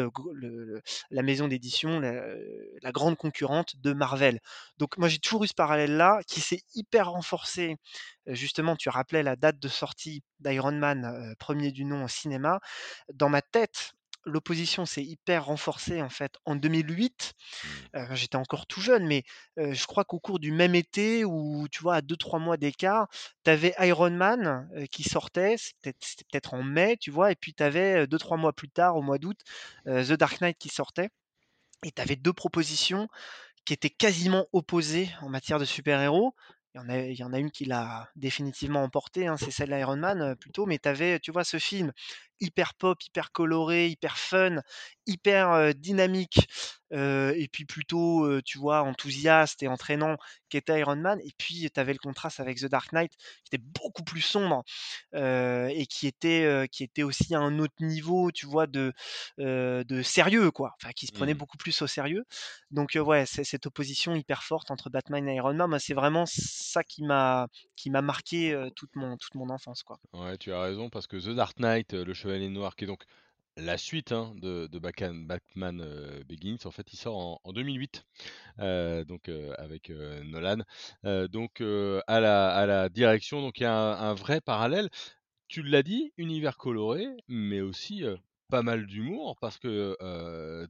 la 1.11 1.21
maison 1.23 1.47
d'édition, 1.47 1.99
la 1.99 2.21
la 2.81 2.91
grande 2.91 3.17
concurrente 3.17 3.75
de 3.77 3.93
Marvel. 3.93 4.39
Donc 4.77 4.97
moi 4.97 5.07
j'ai 5.09 5.19
toujours 5.19 5.43
eu 5.43 5.47
ce 5.47 5.53
parallèle-là 5.53 6.21
qui 6.27 6.41
s'est 6.41 6.61
hyper 6.75 7.11
renforcé, 7.11 7.77
justement 8.27 8.75
tu 8.75 8.89
rappelais 8.89 9.23
la 9.23 9.35
date 9.35 9.59
de 9.59 9.67
sortie 9.67 10.23
d'Iron 10.39 10.73
Man, 10.73 11.35
1 11.39 11.71
du 11.71 11.85
nom 11.85 12.03
au 12.03 12.07
cinéma. 12.07 12.59
Dans 13.13 13.29
ma 13.29 13.41
tête, 13.41 13.93
l'opposition 14.27 14.85
s'est 14.85 15.03
hyper 15.03 15.45
renforcée 15.45 16.01
en 16.01 16.09
fait 16.09 16.35
en 16.45 16.55
2008 16.55 17.33
Mmh. 17.93 18.15
J'étais 18.15 18.35
encore 18.35 18.67
tout 18.67 18.81
jeune, 18.81 19.05
mais 19.05 19.23
je 19.57 19.85
crois 19.85 20.05
qu'au 20.05 20.19
cours 20.19 20.39
du 20.39 20.51
même 20.51 20.75
été 20.75 21.25
où, 21.25 21.67
tu 21.71 21.81
vois, 21.81 21.95
à 21.95 22.01
deux 22.01 22.15
trois 22.17 22.39
mois 22.39 22.57
d'écart, 22.57 23.07
tu 23.43 23.51
avais 23.51 23.73
Iron 23.79 24.11
Man, 24.11 24.69
qui 24.91 25.03
sortait, 25.03 25.55
peut-être 25.81 25.97
c'était 26.01 26.25
peut-être 26.31 26.53
en 26.53 26.63
mai, 26.63 26.97
tu 26.99 27.11
vois? 27.11 27.31
Et 27.31 27.35
puis 27.35 27.53
tu 27.53 27.63
avais, 27.63 28.07
2-3 28.07 28.37
mois 28.37 28.53
plus 28.53 28.69
tard, 28.69 28.95
au 28.97 29.01
mois 29.01 29.17
d'août, 29.17 29.39
The 29.85 30.13
Dark 30.13 30.41
Knight 30.41 30.57
qui 30.57 30.69
sortait 30.69 31.09
et 31.85 31.91
tu 31.91 32.01
avais 32.01 32.15
2 32.15 32.33
propositions 32.33 33.07
qui 33.65 33.73
étaient 33.73 33.89
quasiment 33.89 34.47
opposées 34.53 35.09
en 35.21 35.29
matière 35.29 35.59
de 35.59 35.65
super-héros. 35.65 36.33
Il 36.75 36.79
y 36.79 36.83
en 36.83 36.89
a 36.89 36.99
il 36.99 37.17
y 37.17 37.23
en 37.23 37.33
a 37.33 37.39
une 37.39 37.51
qui 37.51 37.65
l'a 37.65 38.09
définitivement 38.15 38.83
emporté, 38.83 39.27
hein, 39.27 39.37
c'est 39.37 39.51
celle 39.51 39.69
d'Iron 39.69 39.97
Man, 39.97 40.35
plutôt, 40.37 40.65
mais 40.67 40.79
tu 40.79 40.89
avais, 40.89 41.19
tu 41.19 41.31
vois, 41.31 41.43
ce 41.43 41.59
film 41.59 41.91
hyper 42.39 42.73
pop, 42.75 43.01
hyper 43.03 43.31
coloré, 43.31 43.87
hyper 43.87 44.17
fun, 44.17 44.57
hyper, 45.05 45.73
dynamique, 45.75 46.47
et 46.91 47.47
puis 47.51 47.65
plutôt, 47.65 48.41
tu 48.41 48.57
vois, 48.57 48.81
enthousiaste 48.83 49.63
et 49.63 49.67
entraînant 49.67 50.17
qu'était 50.49 50.79
Iron 50.79 50.95
Man 50.95 51.19
et 51.21 51.31
puis 51.37 51.69
tu 51.73 51.79
avais 51.79 51.91
le 51.93 51.99
contraste 51.99 52.39
avec 52.39 52.59
The 52.59 52.65
Dark 52.65 52.93
Knight 52.93 53.11
qui 53.43 53.55
était 53.55 53.63
beaucoup 53.81 54.03
plus 54.03 54.21
sombre, 54.21 54.63
et 55.13 55.85
qui 55.89 56.07
était, 56.07 56.67
qui 56.71 56.83
était 56.83 57.03
aussi 57.03 57.35
à 57.35 57.39
un 57.39 57.59
autre 57.59 57.75
niveau, 57.81 58.31
tu 58.31 58.45
vois, 58.45 58.67
de, 58.67 58.93
de 59.37 60.01
sérieux, 60.01 60.51
quoi. 60.51 60.73
Enfin, 60.81 60.91
qui 60.93 61.07
se 61.07 61.11
prenait 61.11 61.33
Mmh. 61.33 61.37
beaucoup 61.37 61.57
plus 61.57 61.81
au 61.81 61.87
sérieux 61.87 62.25
donc 62.71 62.97
ouais, 62.99 63.25
c'est 63.25 63.43
cette 63.43 63.65
opposition 63.65 64.15
hyper 64.15 64.43
forte 64.43 64.71
entre 64.71 64.89
Batman 64.89 65.27
et 65.27 65.35
Iron 65.35 65.53
Man, 65.53 65.77
c'est 65.79 65.93
vraiment 65.93 66.25
ça 66.25 66.83
qui 66.83 67.03
m'a 67.03 67.47
qui 67.75 67.89
m'a 67.89 68.01
marqué, 68.01 68.69
toute 68.75 68.95
mon 68.95 69.17
toute 69.17 69.35
mon 69.35 69.49
enfance, 69.49 69.83
quoi. 69.83 69.99
Ouais, 70.13 70.37
tu 70.37 70.51
as 70.51 70.61
raison 70.61 70.89
parce 70.89 71.05
que 71.07 71.17
The 71.17 71.35
Dark 71.35 71.59
Knight, 71.59 71.93
le 71.93 72.13
Noir, 72.49 72.75
qui 72.75 72.83
est 72.85 72.87
donc 72.87 73.03
la 73.57 73.77
suite, 73.77 74.11
hein, 74.11 74.33
de 74.37 74.67
Batman, 74.79 75.81
heu, 75.81 76.23
Begins, 76.27 76.57
en 76.65 76.71
fait, 76.71 76.93
il 76.93 76.97
sort 76.97 77.17
en 77.17 77.41
en 77.43 77.53
2008, 77.53 78.05
heu, 78.59 79.03
donc 79.05 79.29
heu, 79.29 79.53
avec, 79.59 79.89
Nolan, 79.89 80.59
donc 81.29 81.61
à 81.61 82.19
la 82.19 82.89
direction, 82.89 83.41
donc 83.41 83.59
il 83.59 83.63
y 83.63 83.65
a 83.65 83.73
un 83.75 84.13
vrai 84.13 84.41
parallèle. 84.41 84.89
Tu 85.49 85.63
l'as 85.63 85.83
dit, 85.83 86.13
univers 86.17 86.57
coloré, 86.57 87.07
mais 87.29 87.61
aussi, 87.61 88.03
pas 88.49 88.63
mal 88.63 88.85
d'humour 88.87 89.37
parce 89.41 89.57
que, 89.59 89.97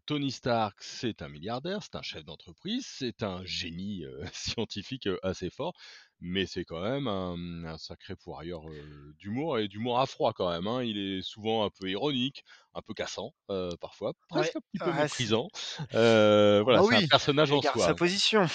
Tony 0.06 0.32
Stark, 0.32 0.78
c'est 0.82 1.22
un 1.22 1.30
milliardaire, 1.30 1.82
c'est 1.84 1.96
un 1.96 2.02
chef 2.02 2.24
d'entreprise, 2.26 2.86
c'est 2.88 3.24
un 3.24 3.44
génie, 3.46 4.06
scientifique, 4.34 5.10
assez 5.24 5.50
fort, 5.50 5.74
mais 6.20 6.46
c'est 6.46 6.66
quand 6.66 6.82
même 6.82 7.08
un, 7.08 7.66
un 7.66 7.78
sacré 7.78 8.16
pourrieur, 8.16 8.70
heu, 8.72 9.14
d'humour 9.18 9.60
et 9.60 9.68
d'humour 9.68 10.00
à 10.00 10.06
froid 10.08 10.34
quand 10.34 10.50
même, 10.50 10.68
hein. 10.68 10.84
Il 10.84 10.98
est 10.98 11.22
souvent 11.22 11.64
un 11.66 11.70
peu 11.70 11.90
ironique, 11.90 12.44
un 12.74 12.82
peu 12.82 12.94
cassant, 12.94 13.34
parfois, 13.82 14.14
Ouais, 14.32 14.52
presque 14.52 14.56
un 14.56 14.62
petit 14.62 14.80
peu 14.80 14.94
ouais, 14.98 15.08
c'est 15.08 15.32
méprisant. 15.32 15.50
Ah 15.94 16.62
voilà, 16.64 16.82
bah 16.82 16.84
c'est 16.84 16.96
un 16.96 17.02
oui, 17.02 17.10
personnage 17.10 17.52
il 17.52 17.54
en 17.54 17.62
garde 17.62 17.80
sa 17.80 17.94
soi. 17.94 17.96
position. 17.96 18.46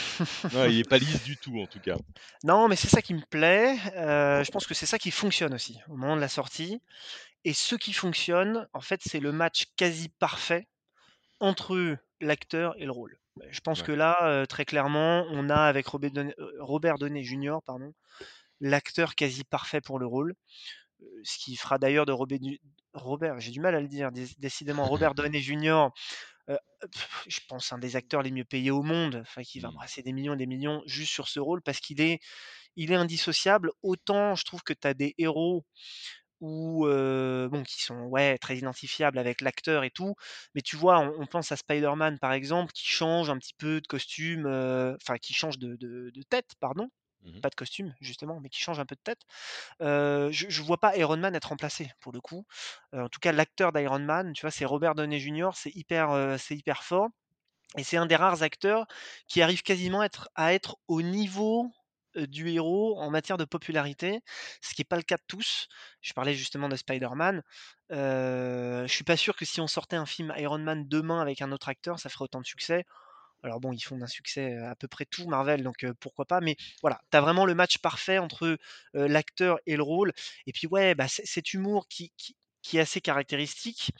Ouais, 0.53 0.73
il 0.73 0.79
est 0.79 0.85
pas 0.85 0.99
lisse 0.99 1.21
du 1.23 1.37
tout 1.37 1.59
en 1.59 1.67
tout 1.67 1.81
cas. 1.81 1.99
Non, 2.45 2.69
mais 2.69 2.77
c'est 2.77 2.89
ça 2.89 3.03
qui 3.03 3.15
me 3.15 3.23
plaît, 3.23 3.77
je 4.45 4.51
pense 4.51 4.67
que 4.67 4.75
c'est 4.75 4.87
ça 4.87 4.99
qui 4.99 5.11
fonctionne 5.11 5.55
aussi, 5.55 5.79
au 5.89 5.97
moment 5.97 6.17
de 6.17 6.21
la 6.21 6.29
sortie 6.29 6.81
et 7.45 7.55
ce 7.55 7.77
qui 7.77 7.93
fonctionne, 7.95 8.69
en 8.75 8.81
fait, 8.83 9.01
c'est 9.05 9.21
le 9.21 9.33
match 9.33 9.67
quasi 9.77 10.11
parfait 10.11 10.69
entre 11.41 11.99
l'acteur 12.21 12.77
et 12.79 12.87
le 12.87 12.93
rôle. 12.93 13.21
Je 13.49 13.61
pense 13.61 13.81
Ouais. 13.81 13.83
que 13.83 13.93
là, 13.93 14.43
heu, 14.43 14.47
très 14.47 14.65
clairement, 14.65 15.25
on 15.31 15.49
a 15.49 15.57
avec 15.57 15.87
Robert 15.87 16.11
Downey 16.11 16.35
heu, 16.39 16.53
Robert 16.61 16.99
Downey 16.99 17.23
Junior, 17.25 17.63
pardon, 17.63 17.93
l'acteur 18.61 19.15
quasi 19.17 19.45
parfait 19.45 19.81
pour 19.83 19.99
le 19.99 20.07
rôle, 20.07 20.35
heu, 21.03 21.07
ce 21.25 21.39
qui 21.39 21.57
fera 21.57 21.79
d'ailleurs 21.79 22.07
de 22.07 22.15
du 22.39 22.61
Robert, 22.95 23.41
j'ai 23.41 23.53
du 23.53 23.61
mal 23.61 23.75
à 23.77 23.81
le 23.81 23.89
dire, 23.89 24.11
décidément 24.39 24.89
Robert 24.89 25.15
Downey 25.15 25.41
Junior, 25.41 25.93
heu, 26.51 26.59
je 27.29 27.41
pense 27.49 27.73
un 27.73 27.79
des 27.79 27.97
acteurs 27.97 28.23
les 28.23 28.33
mieux 28.33 28.45
payés 28.45 28.71
au 28.73 28.83
monde, 28.83 29.17
enfin 29.23 29.43
qui 29.45 29.61
va 29.61 29.71
Mmh. 29.71 29.77
brasser 29.77 30.03
des 30.03 30.13
millions 30.15 30.35
et 30.35 30.39
des 30.39 30.47
millions 30.49 30.83
juste 30.87 31.13
sur 31.13 31.29
ce 31.29 31.41
rôle 31.41 31.63
parce 31.63 31.81
qu'il 31.81 32.01
est 32.03 32.21
il 32.77 32.93
est 32.93 32.97
indissociable. 32.97 33.73
Autant 33.83 34.35
je 34.37 34.45
trouve 34.45 34.63
que 34.65 34.75
tu 34.75 34.89
as 34.89 34.95
des 34.95 35.15
héros 35.19 35.65
heu, 36.87 37.49
bon, 37.51 37.63
qui 37.65 37.83
sont, 37.83 38.03
ouais, 38.05 38.39
très 38.39 38.57
identifiables 38.59 39.19
avec 39.19 39.41
l'acteur 39.41 39.85
et 39.85 39.91
tout, 39.91 40.15
mais 40.55 40.63
tu 40.63 40.77
vois, 40.77 40.99
on 41.01 41.13
on 41.23 41.27
pense 41.27 41.53
à 41.53 41.57
Spider-Man, 41.57 42.19
par 42.19 42.33
exemple, 42.33 42.73
qui 42.73 42.87
change 42.87 43.31
un 43.31 43.39
petit 43.39 43.55
peu 43.55 43.81
de 43.81 43.87
costume, 43.87 44.47
enfin 44.97 45.19
qui 45.19 45.35
change 45.35 45.59
de 45.59 45.77
de 45.77 46.11
de 46.11 46.23
tête, 46.23 46.53
pardon, 46.61 46.89
Mmh 47.23 47.39
mh. 47.39 47.43
pas 47.43 47.51
de 47.51 47.55
costume 47.57 47.95
justement, 48.01 48.41
mais 48.41 48.49
qui 48.51 48.61
change 48.61 48.81
un 48.81 48.87
peu 48.87 48.97
de 48.97 49.01
tête. 49.03 49.21
Je 49.81 50.47
je 50.49 50.63
vois 50.63 50.79
pas 50.79 50.97
Iron 50.97 51.17
Man 51.19 51.35
être 51.35 51.47
remplacé 51.51 51.91
pour 52.01 52.13
le 52.13 52.21
coup. 52.21 52.45
En 52.93 53.09
tout 53.09 53.21
cas, 53.21 53.33
l'acteur 53.33 53.73
d'Iron 53.73 54.01
Man, 54.01 54.33
tu 54.35 54.43
vois, 54.43 54.51
c'est 54.51 54.65
Robert 54.65 54.95
Downey 54.95 55.19
Junior, 55.21 55.57
c'est 55.57 55.75
hyper, 55.75 56.37
c'est 56.39 56.57
hyper 56.57 56.83
fort 56.85 57.09
et 57.79 57.85
c'est 57.85 57.97
un 57.97 58.07
des 58.07 58.17
rares 58.17 58.43
acteurs 58.43 58.87
qui 59.29 59.43
arrive 59.43 59.63
quasiment 59.63 60.03
être 60.03 60.29
à 60.35 60.53
être 60.55 60.77
au 60.89 61.03
niveau, 61.03 61.71
du 62.17 62.49
héros 62.51 62.99
en 63.01 63.11
matière 63.11 63.37
de 63.39 63.45
popularité, 63.45 64.21
ce 64.61 64.75
qui 64.75 64.83
est 64.83 64.85
pas 64.87 64.97
le 64.97 65.03
cas 65.03 65.17
de 65.17 65.23
tous. 65.29 65.69
Je 66.01 66.13
parlais 66.13 66.35
justement 66.35 66.69
de 66.69 66.77
Spider-Man, 66.77 67.43
heu, 67.93 68.85
je 68.87 68.93
suis 68.93 69.05
pas 69.05 69.17
sûr 69.17 69.37
que 69.37 69.45
si 69.45 69.61
on 69.61 69.67
sortait 69.67 69.97
un 69.97 70.07
film 70.07 70.33
Iron 70.37 70.59
Man 70.59 70.87
demain 70.89 71.21
avec 71.21 71.43
un 71.43 71.53
autre 71.53 71.69
acteur, 71.69 71.99
ça 72.01 72.09
ferait 72.09 72.25
autant 72.25 72.41
de 72.41 72.47
succès. 72.47 72.85
Alors 73.45 73.61
bon, 73.61 73.73
ils 73.73 73.81
font 73.81 73.99
d'un 73.99 74.07
succès, 74.07 74.55
heu, 74.55 74.65
à 74.67 74.77
peu 74.77 74.89
près 74.89 75.05
tout 75.07 75.27
Marvel, 75.29 75.63
donc 75.65 75.85
heu, 75.85 75.95
pourquoi 75.95 76.27
pas, 76.27 76.41
mais 76.41 76.57
voilà, 76.83 77.01
tu 77.11 77.17
as 77.19 77.21
vraiment 77.21 77.47
le 77.47 77.55
match 77.55 77.79
parfait 77.79 78.19
entre, 78.19 78.59
l'acteur 78.95 79.59
et 79.67 79.77
le 79.77 79.83
rôle 79.83 80.13
et 80.47 80.53
puis 80.53 80.67
ouais, 80.69 80.95
bah, 80.95 81.07
cet 81.09 81.53
humour 81.55 81.89
qui 81.89 82.13
qui 82.63 82.77
est 82.79 82.81
assez 82.81 83.01
caractéristique, 83.01 83.91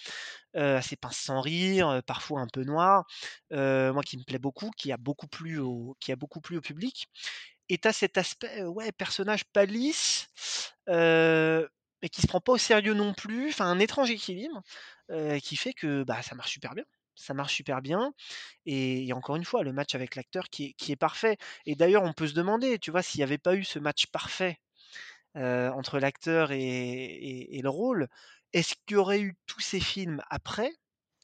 assez 0.55 0.97
pince 0.97 1.17
sans 1.19 1.41
rire, 1.41 2.03
parfois 2.07 2.41
un 2.41 2.47
peu 2.47 2.65
noir, 2.65 3.05
moi 3.51 4.03
qui 4.05 4.19
me 4.19 4.25
plaît 4.25 4.39
beaucoup, 4.39 4.71
qui 4.77 4.93
a 4.93 4.97
beaucoup 4.97 5.27
plu 5.29 5.59
au 5.59 5.97
qui 6.01 6.13
a 6.13 6.17
beaucoup 6.17 6.41
plu 6.41 6.57
au 6.59 6.61
public 6.61 7.09
et 7.73 7.79
tu 7.79 7.89
as 7.89 7.93
cet 7.93 8.19
aspect, 8.19 8.65
ouais, 8.65 8.93
personnage 8.93 9.45
pas 9.47 9.65
lisse, 9.67 10.29
mais 10.89 12.09
qui 12.11 12.21
se 12.23 12.27
prend 12.27 12.41
pas 12.41 12.53
au 12.53 12.59
sérieux 12.59 12.95
non 12.95 13.15
plus, 13.15 13.51
enfin 13.51 13.67
un 13.67 13.79
étrange 13.79 14.11
équilibre, 14.11 14.63
qui 15.43 15.57
fait 15.57 15.73
que, 15.75 16.05
bah, 16.05 16.23
ça 16.23 16.35
marche 16.35 16.53
super 16.53 16.75
bien. 16.75 16.85
Ça 17.15 17.35
marche 17.35 17.55
super 17.55 17.83
bien 17.83 18.13
et 18.67 19.13
encore 19.13 19.37
une 19.37 19.45
fois, 19.45 19.63
le 19.65 19.73
match 19.73 19.95
avec 19.95 20.17
l'acteur 20.17 20.49
qui 20.51 20.75
est 20.89 20.97
parfait 20.97 21.37
et 21.67 21.77
d'ailleurs, 21.77 22.03
on 22.05 22.13
peut 22.15 22.27
se 22.27 22.35
demander, 22.35 22.79
tu 22.79 22.91
vois, 22.91 23.03
s'il 23.03 23.21
y 23.21 23.23
avait 23.25 23.39
pas 23.39 23.55
eu 23.55 23.65
ce 23.65 23.79
match 23.79 24.07
parfait, 24.09 24.59
entre 25.35 25.99
l'acteur 25.99 26.53
et 26.53 27.57
et 27.59 27.63
le 27.63 27.69
rôle, 27.71 28.09
est-ce 28.53 28.75
qu'il 28.87 28.97
y 28.97 28.99
aurait 28.99 29.21
eu 29.21 29.37
tous 29.47 29.61
ces 29.61 29.81
films 29.81 30.23
après? 30.31 30.71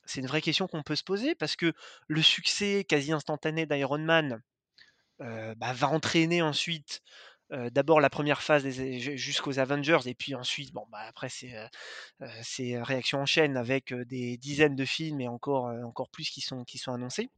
C'est 0.07 0.21
une 0.21 0.27
vraie 0.29 0.43
question 0.43 0.67
qu'on 0.69 0.83
peut 0.83 0.97
se 0.97 1.05
poser 1.05 1.35
parce 1.35 1.57
que 1.57 1.73
le 2.09 2.23
succès 2.23 2.85
quasi 2.89 3.13
instantané 3.13 3.67
d'Iron 3.67 3.99
Man, 3.99 4.43
bah, 5.21 5.73
va 5.73 5.89
entraîner 5.89 6.43
ensuite, 6.43 7.03
Heu, 7.53 7.71
d'abord 7.71 8.01
la 8.01 8.11
première 8.11 8.43
phase 8.43 8.67
jusqu'aux 9.17 9.59
Avengers 9.59 10.01
et 10.07 10.15
puis 10.15 10.35
ensuite, 10.35 10.73
bon, 10.73 10.87
bah, 10.93 11.01
après 11.09 11.29
heu, 11.45 12.29
c'est, 12.43 12.75
heu, 12.77 12.83
réaction 12.83 13.21
en 13.21 13.27
chaîne 13.27 13.57
avec, 13.57 13.95
des 13.95 14.37
dizaines 14.39 14.77
de 14.77 14.85
films 14.85 15.21
et 15.23 15.29
encore, 15.29 15.67
encore 15.87 16.11
plus 16.11 16.31
qui 16.31 16.41
sont 16.43 16.65
qui 16.65 16.79
sont 16.79 16.93
annoncés. 16.93 17.31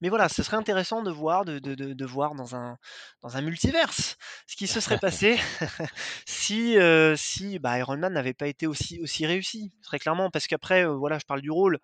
Mais 0.00 0.08
voilà, 0.08 0.28
ce 0.28 0.42
serait 0.42 0.56
intéressant 0.56 1.02
de 1.02 1.10
voir 1.10 1.44
de 1.44 1.58
de 1.58 1.74
de 1.74 2.04
voir 2.04 2.34
dans 2.34 2.54
un 2.56 2.78
dans 3.22 3.36
un 3.36 3.40
multiverse, 3.42 4.16
ce 4.46 4.56
qui 4.56 4.66
se 4.66 4.80
serait 4.80 4.98
passé 4.98 5.36
si, 6.26 6.76
si, 7.16 7.58
bah, 7.58 7.78
Iron 7.78 7.96
Man 7.98 8.12
n'avait 8.12 8.34
pas 8.34 8.46
été 8.48 8.66
aussi 8.66 9.00
aussi 9.02 9.26
réussi. 9.26 9.72
Très 9.82 9.98
clairement, 9.98 10.30
parce 10.30 10.46
qu'après, 10.46 10.84
voilà, 10.86 11.18
je 11.18 11.24
parle 11.26 11.40
du 11.42 11.50
rôle, 11.50 11.78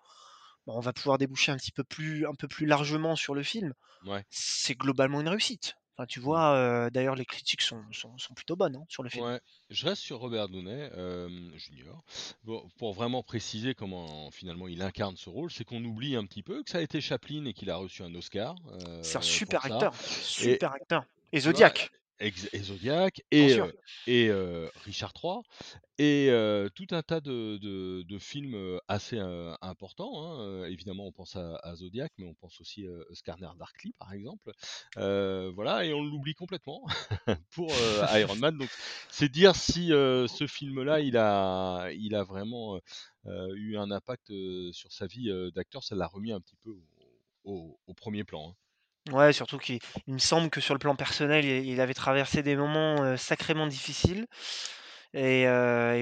on 0.67 0.79
va 0.79 0.93
pouvoir 0.93 1.17
déboucher 1.17 1.51
un 1.51 1.57
petit 1.57 1.71
peu 1.71 1.83
plus 1.83 2.25
un 2.27 2.35
peu 2.35 2.47
plus 2.47 2.65
largement 2.65 3.15
sur 3.15 3.35
le 3.35 3.43
film. 3.43 3.73
Ouais. 4.05 4.25
C'est 4.29 4.75
globalement 4.75 5.21
une 5.21 5.29
réussite. 5.29 5.75
Enfin, 5.97 6.07
tu 6.07 6.19
Mmh. 6.29 6.41
vois, 6.41 6.87
heu, 6.87 6.91
d'ailleurs 6.91 7.15
les 7.15 7.25
critiques 7.25 7.61
sont 7.63 7.83
sont 7.93 8.17
sont 8.19 8.33
plutôt 8.35 8.55
bonnes, 8.57 8.77
hein, 8.77 8.85
sur 8.89 9.03
le 9.03 9.09
film. 9.09 9.27
Ouais, 9.27 9.39
je 9.69 9.85
reste 9.85 10.01
sur 10.01 10.19
Robert 10.19 10.49
Downey, 10.49 10.89
hem, 10.93 11.53
junior. 11.55 12.03
Bon, 12.43 12.67
pour 12.77 12.93
vraiment 12.93 13.23
préciser 13.23 13.73
comment 13.73 14.29
finalement 14.29 14.67
il 14.67 14.81
incarne 14.81 15.15
ce 15.15 15.29
rôle, 15.29 15.49
c'est 15.51 15.63
qu'on 15.63 15.83
oublie 15.85 16.17
un 16.17 16.25
petit 16.25 16.43
peu 16.43 16.63
que 16.63 16.69
ça 16.69 16.79
a 16.79 16.81
été 16.81 16.99
Chaplin 16.99 17.45
et 17.45 17.53
qu'il 17.53 17.69
a 17.69 17.77
reçu 17.77 18.03
un 18.03 18.13
Oscar, 18.13 18.55
C'est 19.01 19.17
un 19.17 19.21
pour 19.45 19.55
super 19.55 19.63
acteur, 19.63 20.03
et 20.37 20.63
super 20.63 20.73
acteur 20.73 21.05
et 21.31 21.39
tu 21.43 21.55
vois? 21.55 21.71
Zodiac, 21.71 21.91
Ex 22.19 22.49
et 22.53 22.59
Zodiac 22.59 23.21
et 23.31 23.57
Richard 24.85 25.13
III 25.21 25.39
et 25.97 26.29
tout 26.75 26.87
un 26.91 27.01
tas 27.01 27.19
de 27.21 27.57
de 27.57 28.03
de 28.03 28.19
films, 28.19 28.79
assez, 28.87 29.19
importants, 29.61 30.23
hein, 30.23 30.65
évidemment 30.65 31.07
on 31.07 31.11
pense 31.11 31.35
à 31.35 31.55
à 31.63 31.75
Zodiac, 31.75 32.11
mais 32.17 32.25
on 32.25 32.33
pense 32.35 32.59
aussi, 32.61 32.85
heu, 32.85 33.05
Scanner 33.13 33.49
Darkly 33.57 33.93
par 33.99 34.13
exemple, 34.13 34.51
voilà 34.95 35.85
et 35.85 35.93
on 35.93 36.03
l'oublie 36.03 36.35
complètement 36.35 36.85
pour, 37.51 37.71
Iron 38.15 38.35
Man 38.35 38.57
donc 38.57 38.69
c'est 39.09 39.29
dire 39.29 39.55
si, 39.55 39.87
ce 39.89 40.45
film-là 40.47 40.99
il 41.01 41.17
a 41.17 41.89
il 41.93 42.15
a 42.15 42.23
vraiment, 42.23 42.79
eu 43.55 43.77
un 43.77 43.91
impact, 43.91 44.31
sur 44.71 44.91
sa 44.91 45.07
vie, 45.07 45.29
d'acteur, 45.53 45.83
ça 45.83 45.95
l'a 45.95 46.07
remis 46.07 46.31
un 46.31 46.39
petit 46.39 46.57
peu 46.63 46.71
au 46.71 46.83
au 47.45 47.79
au 47.87 47.93
1 47.93 48.23
plan, 48.23 48.49
hein. 48.49 48.55
Ouais, 49.11 49.33
surtout 49.33 49.59
qu'il 49.59 49.79
il 50.07 50.13
me 50.15 50.19
semble 50.19 50.49
que 50.49 50.59
sur 50.59 50.73
le 50.73 50.79
plan 50.79 50.95
personnel, 50.95 51.45
il 51.45 51.65
il 51.67 51.79
avait 51.79 51.93
traversé 51.93 52.41
des 52.41 52.55
moments, 52.55 53.15
sacrément 53.17 53.67
difficiles 53.67 54.25
et 55.13 55.45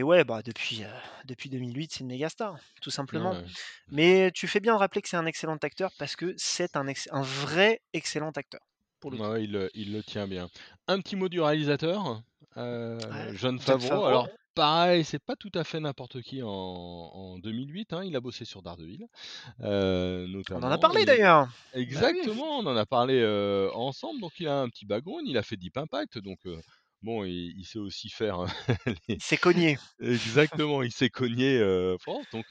ouais, 0.03 0.23
bah, 0.25 0.41
depuis, 0.43 0.83
depuis 1.25 1.49
2008, 1.49 1.93
c'est 1.93 1.99
une 2.01 2.07
méga 2.07 2.29
star, 2.29 2.57
tout 2.81 2.91
Ouais, 3.11 3.19
simplement. 3.19 3.37
ouais. 3.37 3.47
Mais 3.91 4.31
tu 4.33 4.47
fais 4.47 4.59
bien 4.61 4.73
de 4.75 4.79
rappeler 4.79 5.01
que 5.01 5.09
c'est 5.09 5.17
un 5.17 5.25
excellent 5.27 5.57
acteur 5.57 5.91
parce 5.97 6.15
que 6.15 6.33
c'est 6.37 6.77
un 6.77 6.87
ex 6.87 7.09
un 7.11 7.21
vrai 7.23 7.81
excellent 7.93 8.31
acteur, 8.31 8.61
pour 9.01 9.11
le 9.11 9.17
Ouais, 9.17 9.19
coup. 9.19 9.31
ouais, 9.31 9.43
il 9.43 9.51
le 9.51 9.69
il 9.75 9.91
le 9.93 10.03
tient 10.03 10.27
bien. 10.27 10.49
Un 10.87 10.99
petit 10.99 11.15
mot 11.15 11.29
du 11.29 11.39
réalisateur, 11.39 12.23
Ouais, 13.11 13.27
heu, 13.27 13.35
Jon 13.35 13.59
Jon 13.59 13.79
Favreau. 13.79 14.05
Favreau, 14.05 14.07
Alors 14.07 14.29
pareil, 14.53 15.03
c'est 15.05 15.19
pas 15.23 15.35
tout 15.35 15.51
à 15.53 15.63
fait 15.63 15.79
n'importe 15.79 16.21
qui 16.21 16.41
en 16.43 16.49
en 16.49 17.39
2008, 17.39 17.93
hein. 17.93 18.03
Il 18.03 18.15
a 18.15 18.21
bossé 18.21 18.45
sur 18.45 18.61
Daredevil, 18.61 19.05
heu, 19.61 20.27
on 20.53 20.63
en 20.63 20.71
a 20.71 20.77
parlé 20.77 21.05
d'ailleurs! 21.05 21.47
Bah 21.87 22.09
exactement, 22.11 22.59
on 22.59 22.65
en 22.67 22.75
a 22.77 22.85
parlé, 22.85 23.19
heu, 23.21 23.69
ensemble, 23.73 24.21
donc 24.21 24.39
il 24.39 24.47
a 24.47 24.61
un 24.61 24.69
petit 24.69 24.85
background. 24.85 25.27
Il 25.27 25.37
a 25.37 25.43
fait 25.43 25.57
Deep 25.57 25.77
Impact, 25.77 26.19
donc 26.19 26.45
heu, 26.45 26.61
bon, 27.01 27.23
il 27.25 27.53
il 27.57 27.65
sait 27.65 27.79
aussi 27.79 28.09
faire 28.09 28.45
les 29.09 29.19
il 29.19 29.23
s'est 29.23 29.37
cogné. 29.37 29.77
exactement, 30.01 30.83
il 30.83 30.91
s'est 30.93 31.09
cogné, 31.11 31.59
fort, 31.99 32.25
donc 32.31 32.47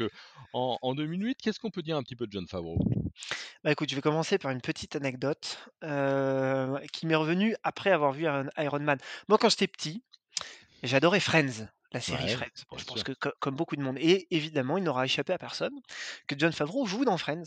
en 0.53 0.79
en 0.83 0.95
2008, 0.95 1.39
qu'est-ce 1.43 1.61
qu'on 1.61 1.71
peut 1.71 1.83
dire 1.83 1.97
un 1.99 2.03
petit 2.05 2.17
peu 2.17 2.27
de 2.27 2.33
Jon 2.33 2.47
Favreau? 2.49 2.79
Bah, 3.65 3.71
écoute, 3.73 3.91
je 3.91 3.95
vais 3.95 4.01
commencer 4.01 4.39
par 4.39 4.51
une 4.51 4.61
petite 4.61 4.97
anecdote, 4.97 5.69
qui 6.93 7.07
m'est 7.07 7.15
revenue 7.15 7.55
après 7.63 7.91
avoir 7.91 8.13
vu 8.13 8.25
Iron 8.59 8.81
Man. 8.81 8.99
Moi, 9.29 9.39
quand 9.39 9.49
j'étais 9.49 9.67
petit 9.69 10.05
J'adorais 10.85 11.21
Friends, 11.21 11.69
la 11.93 12.01
série 12.01 12.27
Ouais, 12.27 12.29
Friends. 12.29 12.65
Bon, 12.71 12.79
je 12.79 12.85
pense 12.85 13.03
sûr. 13.03 13.05
que 13.05 13.13
co 13.13 13.31
comme 13.41 13.57
beaucoup 13.57 13.77
de 13.77 13.83
monde 13.83 13.99
et 13.99 14.27
évidemment, 14.35 14.79
il 14.79 14.85
n'aura 14.85 15.05
échappé 15.05 15.33
à 15.33 15.39
personne 15.39 15.75
que 16.27 16.39
Jon 16.39 16.53
Favreau 16.53 16.87
joue 16.87 17.05
dans 17.05 17.19
Friends. 17.19 17.45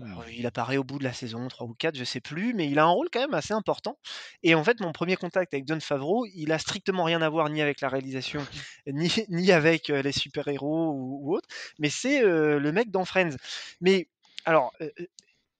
Alors, 0.00 0.24
Mmh. 0.24 0.28
il 0.28 0.46
apparaît 0.46 0.76
au 0.76 0.84
bout 0.84 0.98
de 0.98 1.04
la 1.04 1.12
saison 1.12 1.46
3 1.48 1.66
ou 1.66 1.74
4, 1.74 1.96
je 1.96 2.04
sais 2.04 2.20
plus, 2.20 2.54
mais 2.54 2.68
il 2.68 2.78
a 2.78 2.84
un 2.84 2.88
rôle 2.90 3.08
quand 3.12 3.20
même 3.20 3.34
assez 3.34 3.54
important 3.54 3.98
et 4.42 4.54
en 4.54 4.64
fait, 4.64 4.80
mon 4.80 4.92
premier 4.92 5.16
contact 5.16 5.54
avec 5.54 5.66
Jon 5.68 5.80
Favreau, 5.80 6.26
il 6.34 6.52
a 6.52 6.58
strictement 6.58 7.04
rien 7.04 7.22
à 7.22 7.28
voir 7.28 7.48
ni 7.50 7.62
avec 7.62 7.80
la 7.80 7.88
réalisation, 7.88 8.46
ni 8.86 9.10
ni 9.28 9.52
avec, 9.52 9.88
les 9.88 10.12
super-héros 10.12 10.90
ou 10.92 11.20
ou 11.22 11.36
autres, 11.36 11.48
mais 11.78 11.90
c'est, 11.90 12.22
le 12.22 12.72
mec 12.72 12.90
dans 12.90 13.04
Friends. 13.04 13.36
Mais 13.80 14.08
alors, 14.44 14.72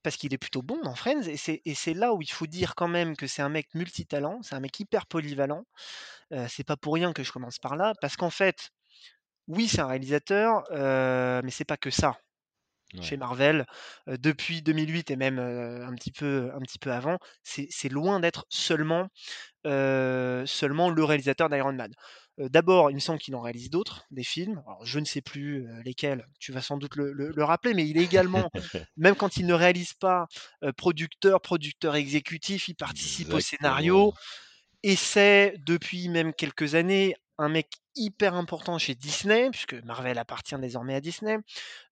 parce 0.03 0.17
qu'il 0.17 0.33
est 0.33 0.37
plutôt 0.37 0.61
bon 0.61 0.79
dans 0.83 0.95
Friends 0.95 1.23
et 1.23 1.37
c'est 1.37 1.61
et 1.65 1.75
c'est 1.75 1.93
là 1.93 2.13
où 2.13 2.21
il 2.21 2.31
faut 2.31 2.47
dire 2.47 2.75
quand 2.75 2.87
même 2.87 3.15
que 3.15 3.27
c'est 3.27 3.41
un 3.41 3.49
mec 3.49 3.73
multitalent, 3.73 4.39
c'est 4.43 4.55
un 4.55 4.59
mec 4.59 4.79
hyper 4.79 5.05
polyvalent 5.07 5.65
c'est 6.47 6.63
pas 6.63 6.77
pour 6.77 6.95
rien 6.95 7.13
que 7.13 7.23
je 7.23 7.31
commence 7.31 7.59
par 7.59 7.75
là, 7.75 7.93
parce 8.01 8.15
qu'en 8.15 8.29
fait, 8.29 8.71
oui, 9.47 9.67
c'est 9.67 9.81
un 9.81 9.87
réalisateur, 9.87 10.63
mais 10.71 11.51
c'est 11.51 11.65
pas 11.65 11.77
que 11.77 11.89
ça. 11.89 12.17
Chez. 13.01 13.17
Marvel, 13.17 13.65
depuis 14.05 14.61
2008 14.61 15.09
et 15.09 15.15
même, 15.15 15.39
un 15.39 15.95
petit 15.95 16.11
peu 16.11 16.51
un 16.53 16.59
petit 16.59 16.77
peu 16.77 16.91
avant, 16.91 17.17
c'est 17.41 17.65
c'est 17.71 17.89
loin 17.89 18.19
d'être 18.19 18.45
seulement 18.49 19.09
le 19.63 21.03
réalisateur 21.03 21.49
d'Iron 21.49 21.73
Man. 21.73 21.91
D'abord, 22.37 22.89
il 22.89 22.95
me 22.95 22.99
semble 22.99 23.19
qu'il 23.19 23.35
en 23.35 23.41
réalise 23.41 23.69
d'autres, 23.69 24.05
des 24.09 24.23
films. 24.23 24.63
Alors 24.65 24.85
je 24.85 24.99
ne 24.99 25.05
sais 25.05 25.21
plus, 25.21 25.67
lesquels, 25.83 26.25
tu 26.39 26.51
vas 26.51 26.61
sans 26.61 26.77
doute 26.77 26.95
le 26.95 27.13
le 27.13 27.31
le 27.31 27.43
rappeler, 27.43 27.73
mais 27.73 27.87
il 27.87 27.97
est 27.97 28.03
également, 28.03 28.49
même 28.97 29.15
quand 29.15 29.37
il 29.37 29.45
ne 29.45 29.53
réalise 29.53 29.93
pas, 29.93 30.27
producteur, 30.77 31.41
producteur 31.41 31.95
exécutif, 31.95 32.67
il 32.67 32.75
participe 32.75 33.33
au 33.33 33.39
scénario. 33.39 34.13
Et 34.83 34.95
c'est 34.95 35.55
depuis 35.65 36.09
même 36.09 36.33
quelques 36.33 36.75
années 36.75 37.15
un 37.37 37.49
mec 37.49 37.69
hyper 37.95 38.35
important 38.35 38.77
chez 38.77 38.95
Disney, 38.95 39.49
puisque 39.51 39.75
Marvel 39.85 40.17
appartient 40.17 40.57
désormais 40.57 40.95
à 40.95 41.01
Disney, 41.01 41.37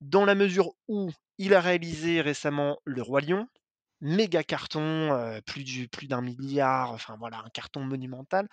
dans 0.01 0.25
la 0.25 0.35
mesure 0.35 0.73
où 0.87 1.11
il 1.37 1.53
a 1.53 1.61
réalisé 1.61 2.21
récemment 2.21 2.79
Le 2.85 3.01
Roi 3.01 3.21
Lion, 3.21 3.47
méga 4.01 4.43
carton, 4.43 5.39
plus 5.45 5.63
du 5.63 5.87
plus 5.87 6.07
d'un 6.07 6.21
milliard, 6.21 6.91
enfin 6.91 7.15
voilà, 7.19 7.39
un 7.39 7.49
carton 7.49 7.81
monumental 7.81 8.47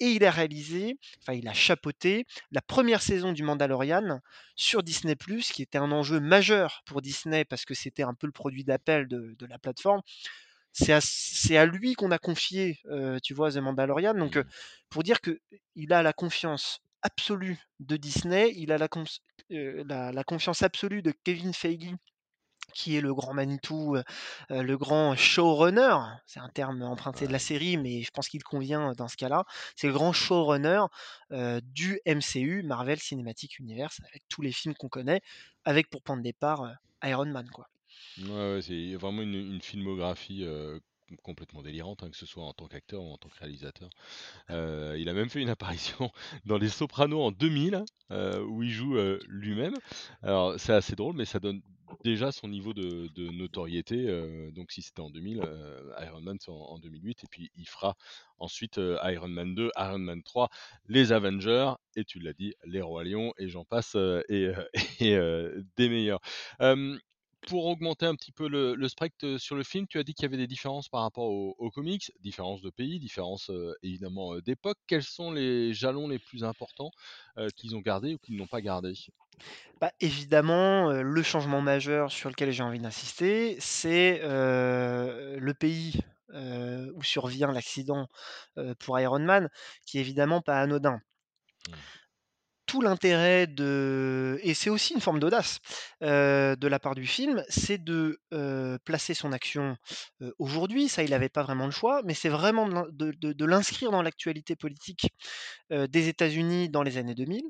et 0.00 0.06
il 0.06 0.24
a 0.24 0.30
réalisé, 0.30 0.98
enfin 1.20 1.34
il 1.34 1.46
a 1.48 1.52
chapeauté 1.52 2.26
la 2.50 2.60
première 2.62 3.02
saison 3.02 3.32
du 3.32 3.42
Mandalorian 3.42 4.20
sur 4.56 4.82
Disney+, 4.82 5.16
qui 5.16 5.62
était 5.62 5.78
un 5.78 5.92
enjeu 5.92 6.20
majeur 6.20 6.82
pour 6.86 7.02
Disney 7.02 7.44
parce 7.44 7.64
que 7.64 7.74
c'était 7.74 8.02
un 8.02 8.14
peu 8.14 8.26
le 8.26 8.32
produit 8.32 8.64
d'appel 8.64 9.06
de 9.08 9.46
la 9.46 9.58
plateforme. 9.58 10.00
C'est 10.72 11.56
à 11.56 11.66
lui 11.66 11.94
qu'on 11.94 12.10
a 12.10 12.18
confié, 12.18 12.80
tu 13.22 13.34
vois, 13.34 13.52
The 13.52 13.58
Mandalorian. 13.58 14.14
Donc 14.14 14.38
pour 14.90 15.02
dire 15.02 15.20
qu'il 15.20 15.92
a 15.92 16.02
la 16.02 16.12
confiance 16.12 16.80
absolue 17.02 17.58
de 17.80 17.96
Disney, 17.96 18.52
il 18.56 18.72
a 18.72 18.78
la 18.78 18.88
la 19.50 20.24
confiance 20.24 20.62
absolue 20.62 21.02
de 21.02 21.12
Kevin 21.24 21.52
Feige 21.52 21.94
qui 22.74 22.96
est 22.96 23.00
le 23.00 23.14
grand 23.14 23.34
Manitou, 23.34 23.96
heu 23.96 24.02
heu, 24.50 24.62
le 24.62 24.76
grand 24.78 25.16
showrunner. 25.16 25.96
C'est 26.26 26.40
un 26.40 26.48
terme 26.48 26.82
emprunté 26.82 27.26
de 27.26 27.32
la 27.32 27.38
série, 27.38 27.76
mais 27.76 28.02
je 28.02 28.10
pense 28.10 28.28
qu'il 28.28 28.42
convient 28.42 28.92
dans 28.94 29.08
ce 29.08 29.16
cas-là. 29.16 29.44
C'est 29.76 29.86
le 29.88 29.92
grand 29.92 30.12
showrunner, 30.12 30.82
du 31.62 32.00
MCU, 32.04 32.62
Marvel 32.62 32.98
Cinematic 33.00 33.58
Universe, 33.58 34.00
avec 34.08 34.22
tous 34.28 34.42
les 34.42 34.52
films 34.52 34.74
qu'on 34.74 34.88
connaît, 34.88 35.20
avec 35.64 35.90
pour 35.90 36.02
point 36.02 36.16
de 36.16 36.22
départ, 36.22 36.66
Iron 37.02 37.26
Man, 37.26 37.48
quoi. 37.50 37.68
Ouais, 38.16 38.26
ouais, 38.54 38.62
c'est 38.62 38.94
vraiment 38.94 39.22
une 39.22 39.34
une 39.34 39.60
filmographie, 39.60 40.46
complètement 41.22 41.62
délirante, 41.62 42.02
hein, 42.02 42.10
que 42.10 42.16
ce 42.16 42.26
soit 42.26 42.44
en 42.44 42.52
tant 42.52 42.66
qu'acteur 42.68 43.02
ou 43.02 43.12
en 43.12 43.18
tant 43.18 43.28
que 43.28 43.38
réalisateur. 43.38 43.90
Il 44.50 45.08
a 45.08 45.14
même 45.14 45.30
fait 45.30 45.42
une 45.42 45.50
apparition 45.50 46.10
dans 46.46 46.58
Les 46.58 46.68
Sopranos 46.70 47.22
en 47.22 47.32
2000, 47.32 47.84
heu, 48.12 48.44
où 48.44 48.62
il 48.62 48.70
joue, 48.70 48.96
lui-même. 49.28 49.80
Alors 50.22 50.58
c'est 50.60 50.74
assez 50.74 50.96
drôle, 50.96 51.16
mais 51.16 51.24
ça 51.26 51.40
donne 51.40 51.62
déjà 52.02 52.32
son 52.32 52.48
niveau 52.48 52.74
de 52.74 53.30
notoriété, 53.30 54.06
heu, 54.08 54.50
donc 54.52 54.72
si 54.72 54.82
c'était 54.82 55.00
en 55.00 55.10
2000, 55.10 55.40
heu, 55.42 55.92
Iron 56.02 56.20
Man 56.20 56.38
en 56.48 56.52
en 56.52 56.78
2008 56.78 57.24
et 57.24 57.26
puis 57.30 57.50
il 57.56 57.68
fera 57.68 57.96
ensuite, 58.38 58.78
heu, 58.78 58.98
Iron 59.04 59.28
Man 59.28 59.54
2, 59.54 59.70
Iron 59.76 59.98
Man 59.98 60.22
3, 60.22 60.48
les 60.88 61.12
Avengers 61.12 61.72
et 61.96 62.04
tu 62.04 62.18
l'as 62.18 62.32
dit, 62.34 62.54
les 62.64 62.80
Rois 62.82 63.04
Lions 63.04 63.32
et 63.38 63.48
j'en 63.48 63.64
passe, 63.64 63.96
et 64.28 64.50
des 65.76 65.88
meilleurs. 65.88 66.20
Pour 67.46 67.66
augmenter 67.66 68.06
un 68.06 68.14
petit 68.16 68.32
peu 68.32 68.48
le 68.48 68.74
le 68.74 68.88
spectre, 68.88 69.36
sur 69.38 69.54
le 69.56 69.62
film, 69.64 69.86
tu 69.86 69.98
as 69.98 70.02
dit 70.04 70.14
qu'il 70.14 70.24
y 70.24 70.26
avait 70.26 70.36
des 70.36 70.46
différences 70.46 70.88
par 70.88 71.02
rapport 71.02 71.26
aux 71.30 71.70
comics, 71.70 72.10
différences 72.20 72.62
de 72.62 72.70
pays, 72.70 72.98
différences, 72.98 73.50
évidemment, 73.82 74.38
d'époque. 74.40 74.78
Quels 74.86 75.02
sont 75.02 75.30
les 75.32 75.72
jalons 75.74 76.08
les 76.08 76.18
plus 76.18 76.44
importants, 76.44 76.90
qu'ils 77.56 77.76
ont 77.76 77.80
gardés 77.80 78.14
ou 78.14 78.18
qu'ils 78.18 78.36
n'ont 78.36 78.46
pas 78.46 78.60
gardés? 78.62 78.94
Bah, 79.80 79.92
évidemment, 80.00 80.90
le 80.92 81.22
changement 81.22 81.60
majeur 81.60 82.10
sur 82.12 82.30
lequel 82.30 82.50
j'ai 82.52 82.62
envie 82.62 82.78
d'insister, 82.78 83.56
c'est, 83.60 84.20
le 84.22 85.52
pays, 85.52 86.00
où 86.32 87.02
survient 87.02 87.52
l'accident, 87.52 88.08
pour 88.80 88.98
Iron 89.00 89.20
Man, 89.20 89.48
qui 89.86 89.98
est 89.98 90.00
évidemment 90.00 90.40
pas 90.42 90.60
anodin. 90.60 91.00
Mmh. 91.68 91.84
L'intérêt 92.82 93.46
de 93.46 94.38
et 94.42 94.54
c'est 94.54 94.70
aussi 94.70 94.94
une 94.94 95.00
forme 95.00 95.20
d'audace, 95.20 95.58
heu, 96.02 96.56
de 96.56 96.68
la 96.68 96.78
part 96.78 96.94
du 96.94 97.06
film, 97.06 97.42
c'est 97.48 97.82
de, 97.82 98.20
heu, 98.32 98.78
placer 98.84 99.14
son 99.14 99.32
action, 99.32 99.76
heu, 100.22 100.34
aujourd'hui, 100.38 100.88
ça 100.88 101.02
il 101.02 101.14
avait 101.14 101.28
pas 101.28 101.42
vraiment 101.42 101.66
le 101.66 101.70
choix, 101.72 102.02
mais 102.04 102.14
c'est 102.14 102.28
vraiment 102.28 102.68
de 102.68 102.74
l'in 102.74 102.84
de 102.92 103.12
de 103.12 103.32
de 103.32 103.44
l'inscrire 103.44 103.90
dans 103.90 104.02
l'actualité 104.02 104.56
politique, 104.56 105.08
des 105.70 106.08
États-Unis 106.08 106.68
dans 106.70 106.82
les 106.82 106.98
années 106.98 107.14
2000, 107.14 107.44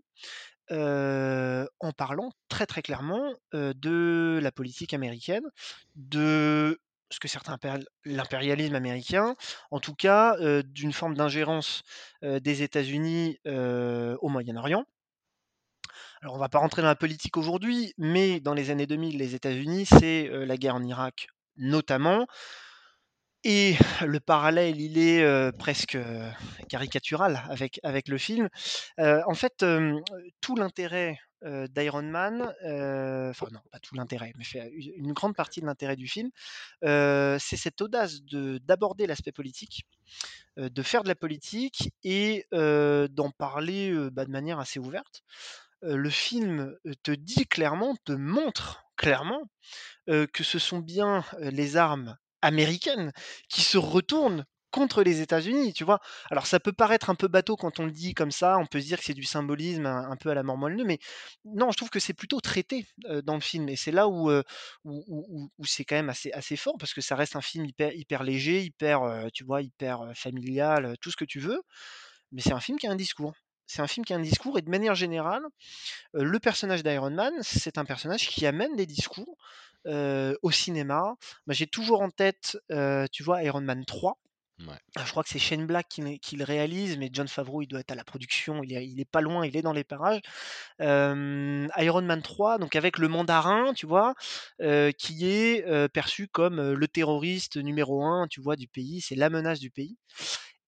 heu, 0.73 1.69
en 1.81 1.93
parlant 1.93 2.31
très, 2.49 2.66
très 2.66 2.83
clairement, 2.83 3.35
de 3.52 4.40
la 4.43 4.52
politique 4.52 4.95
américaine, 4.95 5.45
de 5.97 6.81
ce 7.11 7.21
que 7.21 7.28
certains 7.28 7.54
appellent 7.54 7.87
l'impérialisme 8.04 8.75
américain, 8.76 9.37
en 9.71 9.81
tout 9.81 9.95
cas, 9.95 10.37
d'une 10.64 10.93
forme 10.93 11.14
d'ingérence, 11.16 11.83
des 12.23 12.62
États-Unis, 12.62 13.38
au 13.47 14.28
Moyen-Orient. 14.28 14.85
Alors 16.25 16.37
on 16.37 16.38
va 16.38 16.49
pas 16.49 16.59
rentrer 16.59 16.81
dans 16.81 16.88
la 16.88 16.97
politique 16.97 17.37
aujourd'hui, 17.37 17.93
mais 17.99 18.40
dans 18.40 18.54
les 18.54 18.71
années 18.71 18.87
2000, 18.87 19.19
les 19.19 19.35
États-Unis, 19.35 19.85
c'est, 19.85 20.31
heu, 20.31 20.45
la 20.47 20.57
guerre 20.57 20.75
en 20.75 20.83
Irak 20.83 21.26
notamment 21.59 22.26
et 23.45 23.75
le 24.07 24.21
parallèle, 24.21 24.81
il 24.81 24.97
est, 24.97 25.23
heu, 25.23 25.52
presque, 25.59 25.97
heu, 25.97 26.31
caricatural 26.71 27.43
avec 27.83 28.09
le 28.09 28.16
film. 28.16 28.49
En 28.99 29.35
fait, 29.35 29.64
tout 30.40 30.57
l'intérêt, 30.57 31.19
d'Iron 31.43 32.02
Man, 32.04 32.40
enfin 33.31 33.47
non, 33.52 33.61
pas 33.71 33.78
tout 33.81 33.95
l'intérêt, 33.95 34.33
mais 34.38 34.45
une 34.97 35.12
grande 35.12 35.35
partie 35.37 35.61
de 35.61 35.66
l'intérêt 35.66 35.95
du 35.97 36.09
film, 36.09 36.31
c'est 36.83 37.57
cette 37.59 37.83
audace 37.83 38.23
de 38.23 38.57
d'aborder 38.64 39.07
l'aspect 39.07 39.33
politique, 39.33 39.85
de 40.57 40.83
faire 40.83 41.02
de 41.02 41.09
la 41.09 41.14
politique 41.14 41.90
et 42.02 42.47
d'en 42.52 43.31
parler, 43.37 43.93
bah, 44.11 44.25
de 44.25 44.31
manière 44.31 44.59
assez 44.59 44.78
ouverte. 44.78 45.23
Le 45.83 46.11
film, 46.11 46.76
te 47.02 47.11
dit 47.12 47.47
clairement, 47.47 47.97
te 48.04 48.12
montre 48.12 48.85
clairement, 48.97 49.43
que 50.09 50.45
ce 50.45 50.59
sont 50.59 50.81
bien, 50.81 51.25
les 51.40 51.76
armes 51.76 52.16
américaines 52.43 53.12
qui 53.49 53.62
se 53.62 53.78
retournent 53.78 54.45
contre 54.71 55.04
les 55.04 55.21
États-Unis, 55.21 55.73
tu 55.73 55.85
vois? 55.85 56.00
Alors 56.31 56.47
ça 56.47 56.61
peut 56.61 56.73
paraître 56.73 57.11
un 57.11 57.14
peu 57.14 57.28
bateau 57.28 57.57
quand 57.57 57.81
on 57.81 57.87
le 57.87 57.93
dit 57.93 58.14
comme 58.14 58.33
ça, 58.33 58.59
on 58.59 58.66
peut 58.66 58.81
se 58.81 58.87
dire 58.87 58.99
que 58.99 59.04
c'est 59.04 59.14
du 59.14 59.25
symbolisme 59.25 59.87
un 59.87 60.16
peu 60.16 60.31
à 60.31 60.35
la 60.35 60.43
mort 60.43 60.59
mais 60.59 60.99
non, 61.45 61.71
je 61.73 61.76
trouve 61.76 61.90
que 61.90 62.00
c'est 62.00 62.14
plutôt 62.14 62.40
traité, 62.40 62.87
dans 63.25 63.35
le 63.35 63.40
film 63.40 63.69
et 63.69 63.76
c'est 63.76 63.93
là 63.93 64.09
où, 64.09 64.31
où 64.85 65.64
c'est 65.66 65.85
quand 65.85 65.97
même 65.97 66.11
assez 66.11 66.33
assez 66.33 66.57
fort 66.57 66.76
parce 66.78 66.95
que 66.95 67.00
ça 67.00 67.16
reste 67.16 67.37
un 67.37 67.40
film 67.43 67.66
hyper 67.66 67.93
hyper 67.95 68.25
léger, 68.25 68.62
hyper, 68.62 69.28
tu 69.33 69.45
vois, 69.45 69.62
hyper, 69.62 70.12
familial, 70.16 70.97
tout 71.00 71.11
ce 71.11 71.16
que 71.16 71.25
tu 71.25 71.40
veux, 71.40 71.61
mais 72.33 72.43
c'est 72.43 72.52
un 72.52 72.61
film 72.61 72.78
qui 72.78 72.87
a 72.88 72.93
un 72.93 72.97
discours. 72.97 73.35
C'est 73.66 73.83
un 73.83 73.87
film 73.87 74.04
qui 74.04 74.12
a 74.12 74.16
un 74.16 74.21
discours 74.21 74.59
et 74.59 74.62
de 74.62 74.71
manière 74.71 74.94
générale, 74.94 75.42
heu, 76.16 76.25
le 76.25 76.40
personnage 76.40 76.83
d'Iron 76.83 77.11
Man, 77.11 77.35
c'est 77.42 77.78
un 77.78 77.85
personnage 77.85 78.28
qui 78.28 78.47
amène 78.47 78.76
des 78.76 78.87
discours, 78.87 79.37
heu, 79.87 80.38
au 80.42 80.50
cinéma. 80.50 81.14
J'ai 81.49 81.66
toujours 81.66 82.02
en 82.02 82.11
tête, 82.11 82.59
heu, 82.73 83.06
tu 83.12 83.23
vois, 83.25 83.42
Iron 83.44 83.62
Man 83.62 83.85
3. 83.87 84.18
Ouais. 84.61 84.78
Ah, 84.97 85.02
je 85.04 85.11
crois 85.11 85.25
que 85.25 85.28
c'est 85.30 85.40
Shane 85.40 85.66
Black 85.66 85.88
qui 85.88 86.02
le 86.02 86.18
qui 86.18 86.37
le 86.37 86.44
réalise, 86.44 86.99
mais 86.99 87.11
Jon 87.12 87.26
Favreau, 87.26 87.62
il 87.62 87.66
doit 87.68 87.80
être 87.80 87.90
à 87.92 87.97
la 87.97 88.04
production, 88.04 88.62
il 88.62 88.73
est 88.76 88.87
il 88.87 89.00
est 89.00 89.04
pas 89.11 89.21
loin, 89.23 89.44
il 89.47 89.56
est 89.56 89.62
dans 89.62 89.73
les 89.73 89.85
parages. 89.85 90.21
Iron 90.80 92.02
Man 92.02 92.23
3, 92.23 92.59
donc 92.59 92.76
avec 92.76 92.99
le 92.99 93.09
mandarin, 93.09 93.75
tu 93.75 93.87
vois? 93.87 94.14
Qui 94.99 95.26
est, 95.26 95.88
perçu 95.92 96.28
comme, 96.28 96.73
le 96.73 96.88
terroriste 96.88 97.56
numéro 97.56 98.04
un, 98.04 98.26
tu 98.28 98.40
vois, 98.40 98.56
du 98.56 98.68
pays, 98.68 99.00
c'est 99.00 99.16
la 99.16 99.30
menace 99.30 99.61
du 99.61 99.71
pays. 99.71 99.97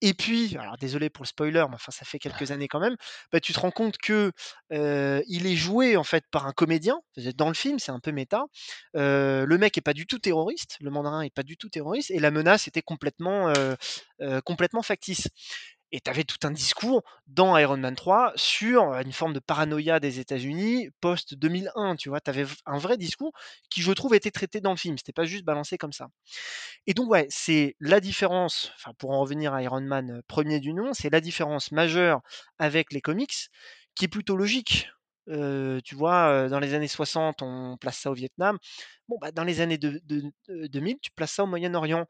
Et 0.02 0.12
puis, 0.12 0.56
alors 0.58 0.76
désolé 0.76 1.08
pour 1.08 1.24
le 1.24 1.28
spoiler, 1.28 1.64
mais 1.68 1.74
enfin 1.74 1.90
ça 1.90 2.04
fait 2.04 2.18
quelques 2.18 2.50
années 2.50 2.68
quand 2.68 2.80
même, 2.80 2.96
bah, 3.32 3.40
tu 3.40 3.52
te 3.54 3.60
rends 3.60 3.70
compte 3.70 3.96
que, 3.98 4.30
il 4.70 5.46
est 5.46 5.56
joué 5.56 5.96
en 5.96 6.04
fait 6.04 6.24
par 6.30 6.46
un 6.46 6.52
comédien. 6.52 7.00
Dans 7.36 7.48
le 7.48 7.54
film, 7.54 7.78
c'est 7.78 7.92
un 7.92 8.00
peu 8.00 8.12
méta. 8.12 8.44
Le 8.94 9.56
mec 9.56 9.78
est 9.78 9.80
pas 9.82 9.94
du 9.94 10.06
tout 10.06 10.18
terroriste, 10.18 10.76
le 10.80 10.90
mandarin 10.90 11.22
est 11.22 11.34
pas 11.34 11.42
du 11.42 11.56
tout 11.56 11.68
terroriste 11.70 12.10
et 12.10 12.18
la 12.18 12.30
menace 12.30 12.68
était 12.68 12.82
complètement 12.82 13.52
factice. 14.82 15.28
Et 15.92 16.00
tu 16.00 16.10
avais 16.10 16.24
tout 16.24 16.38
un 16.44 16.50
discours 16.50 17.02
dans 17.28 17.56
Iron 17.56 17.76
Man 17.76 17.94
3 17.94 18.32
sur, 18.34 18.92
une 18.94 19.12
forme 19.12 19.32
de 19.32 19.38
paranoïa 19.38 20.00
des 20.00 20.18
États-Unis 20.18 20.90
post 21.00 21.34
2001, 21.34 21.94
tu 21.96 22.08
vois? 22.08 22.18
Avais 22.26 22.44
un 22.66 22.78
vrai 22.78 22.96
discours 22.96 23.32
qui, 23.70 23.82
je 23.82 23.92
trouve, 23.92 24.14
était 24.14 24.32
traité 24.32 24.60
dans 24.60 24.72
le 24.72 24.76
film. 24.76 24.98
C'était 24.98 25.12
pas 25.12 25.24
juste 25.26 25.44
balancé 25.44 25.78
comme 25.78 25.92
ça. 25.92 26.08
Et 26.86 26.94
donc 26.94 27.10
ouais, 27.10 27.26
c'est 27.30 27.76
la 27.80 28.00
différence, 28.00 28.72
enfin 28.76 28.92
pour 28.98 29.10
en 29.12 29.20
revenir 29.20 29.54
à 29.54 29.62
Iron 29.62 29.80
Man, 29.82 30.22
1 30.28 30.58
du 30.60 30.74
nom, 30.74 30.94
c'est 30.94 31.10
la 31.10 31.20
différence 31.20 31.72
majeure 31.72 32.20
avec 32.58 32.92
les 32.92 33.00
comics, 33.00 33.48
qui 33.96 34.06
est 34.06 34.08
plutôt 34.08 34.36
logique. 34.36 34.88
Tu 35.28 35.94
vois, 35.96 36.48
dans 36.48 36.60
les 36.60 36.74
années 36.74 36.88
60, 36.88 37.42
on 37.42 37.76
place 37.78 37.98
ça 37.98 38.10
au 38.10 38.14
Vietnam. 38.14 38.58
Bon, 39.08 39.18
bah, 39.20 39.32
dans 39.32 39.44
les 39.44 39.60
années 39.60 39.78
de 39.78 40.00
2000, 40.68 40.98
tu 41.02 41.10
places 41.12 41.32
ça 41.32 41.44
au 41.44 41.46
Moyen-Orient. 41.46 42.06